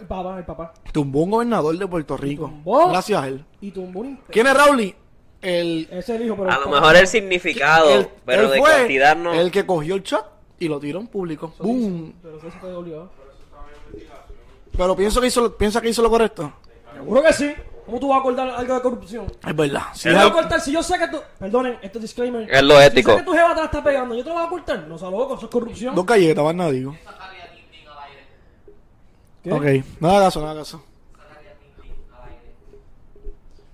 [0.00, 0.72] el papá, el papá.
[0.92, 2.44] tumbó un gobernador de Puerto Rico.
[2.46, 2.88] tumbó?
[2.90, 3.44] Gracias a él.
[3.60, 4.18] Y tumbó un.
[4.30, 4.94] ¿Quién es Rauli?
[5.42, 6.50] El, Ese es el hijo, pero.
[6.50, 9.34] A lo mejor el significado, él- pero él de fue cantidad no.
[9.34, 10.24] El que cogió el chat
[10.58, 11.52] y lo tiró en público.
[11.58, 12.14] ¡Boom!
[12.22, 13.10] Pero eso fue obligado.
[14.76, 16.52] Pero pienso que hizo, piensa que hizo lo correcto.
[16.94, 17.54] Seguro que sí.
[17.86, 19.26] ¿Cómo tú vas a acordar algo de corrupción?
[19.46, 19.82] Es verdad.
[19.92, 21.18] Si voy a cortar, si yo sé que tú.
[21.38, 22.50] Perdonen, esto es disclaimer.
[22.50, 23.10] Es lo ético.
[23.12, 24.78] Si sé que tu jeva te la está pegando, yo te lo voy a cortar.
[24.88, 25.94] No sea loco, eso es corrupción.
[25.94, 26.96] dos galletas, más nada digo.
[29.42, 29.52] ¿Qué?
[29.52, 29.64] Ok,
[30.00, 30.82] nada caso, nada caso.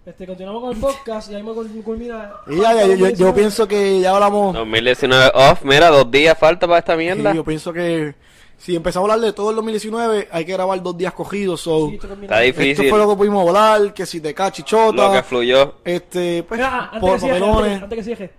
[0.04, 2.32] Este, continuamos con el podcast y ahí me cul- culmina.
[2.48, 4.54] Y ya, ya, yo, yo- yo pienso que ya hablamos.
[4.54, 7.32] 2019 off, mira, dos días falta para esta sí, mierda.
[7.32, 8.16] yo pienso que
[8.60, 11.62] si empezamos a hablar de todo el 2019, hay que grabar dos días cogidos.
[11.62, 11.98] So, Sí.
[12.22, 12.70] Está difícil.
[12.72, 15.76] esto fue lo que pudimos hablar, que si te cachi Lo que fluyó.
[15.82, 18.30] este, pues, antes por que cierre, antes, que cierre.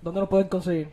[0.00, 0.88] ¿Dónde lo pueden conseguir?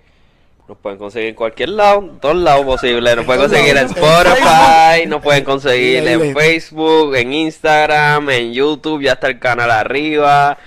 [0.67, 3.15] Nos pueden conseguir en cualquier lado, en todos lados posibles.
[3.15, 3.85] Nos pueden conseguir en.
[3.85, 6.35] Spotify, nos pueden conseguir en.
[6.35, 10.57] Facebook, en Instagram, en YouTube, ya está el canal arriba.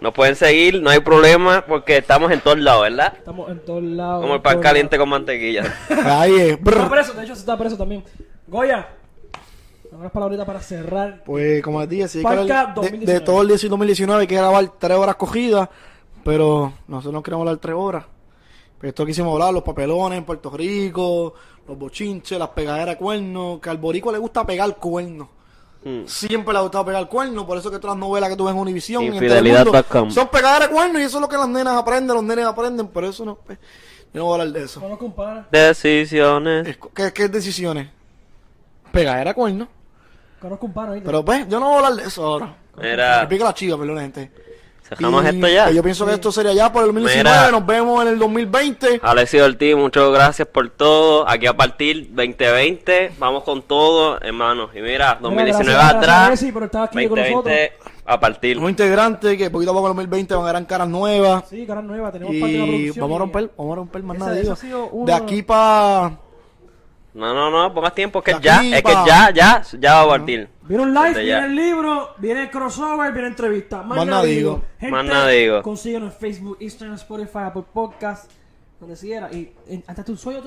[0.00, 3.12] Nos pueden seguir, no hay problema, porque estamos en todos lados, ¿verdad?
[3.18, 4.22] Estamos en todos lados.
[4.22, 5.62] Como el pan caliente con mantequilla.
[6.04, 6.52] Ahí es.
[6.52, 8.02] Está preso, de hecho, se está preso también.
[8.46, 8.88] Goya,
[9.92, 11.22] unas palabritas para cerrar.
[11.24, 13.12] Pues como les dije, hablar de, 2019.
[13.12, 15.68] de todo el 2019 hay que grabar tres horas cogidas,
[16.24, 18.04] pero nosotros no queremos hablar tres horas.
[18.78, 21.34] Pues esto quisimos hablar, los papelones en Puerto Rico,
[21.68, 25.28] los bochinches, las pegaderas de cuernos, que al boricua le gusta pegar cuernos.
[25.82, 26.06] Hmm.
[26.06, 28.52] Siempre le ha gustado pegar cuernos, por eso que todas las novelas que tú ves
[28.54, 29.12] en Univision y en.
[29.34, 29.72] Telemundo
[30.10, 32.86] son pegaderas de cuernos y eso es lo que las nenas aprenden, los nenes aprenden,
[32.88, 33.58] por eso no, pues,
[34.12, 34.80] yo no voy a hablar de eso.
[35.50, 36.68] Decisiones.
[36.68, 37.88] Es- ¿Qué, qué decisiones?
[38.92, 39.68] Pegadera de cuernos.
[40.40, 41.06] Conozco un pana, ¿viste?
[41.06, 42.56] Pero pues, yo no voy a hablar de eso ahora.
[42.76, 43.20] Mira.
[43.22, 44.30] Me pica la chiva, perdón, gente.
[44.90, 45.70] Cerramos Y, esto ya.
[45.70, 47.38] yo pienso que esto sería ya por el 2019.
[47.38, 47.50] Mira.
[47.52, 49.00] Nos vemos en el 2020.
[49.02, 51.28] Alexis Ortiz, muchas gracias por todo.
[51.28, 54.70] Aquí a partir 2020, vamos con todo, hermanos.
[54.74, 57.72] Y mira, 2019 gracias, gracias, atrás, Alexis, por estar aquí con 2020
[58.04, 58.56] a partir.
[58.56, 61.44] Nuevos integrantes que poquito a poco en el 2020 van a ganar caras nuevas.
[61.48, 63.02] Sí, cara nueva, tenemos parte de la Y producción.
[63.02, 64.36] vamos a y- romper, vamos a romper más nada.
[64.90, 66.12] uno- De aquí para.
[67.12, 70.48] No, no, no, pongas tiempo, que ya, es que ya, ya, ya va a partir.
[70.62, 73.78] Viene un live, viene el libro, viene el crossover, viene entrevista.
[73.78, 74.62] Más, Más nada nada digo.
[74.90, 75.62] Más nada digo.
[75.62, 78.30] Consíguenos en Facebook, Instagram, Spotify, Apple Podcast,
[78.78, 79.28] donde quiera.
[79.32, 80.40] Y en- hasta tu sueño,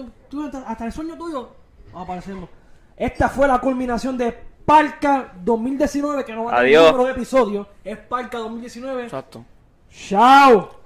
[0.65, 1.49] hasta, el sueño tuyo,
[1.93, 2.49] aparecemos.
[2.95, 4.31] Esta fue la culminación de
[4.65, 6.91] Parca 2019, que no va a tener Adiós.
[6.93, 7.67] número de episodios.
[7.83, 9.03] Es Parca 2019.
[9.03, 9.43] Exacto.
[9.91, 10.79] ¡Chao!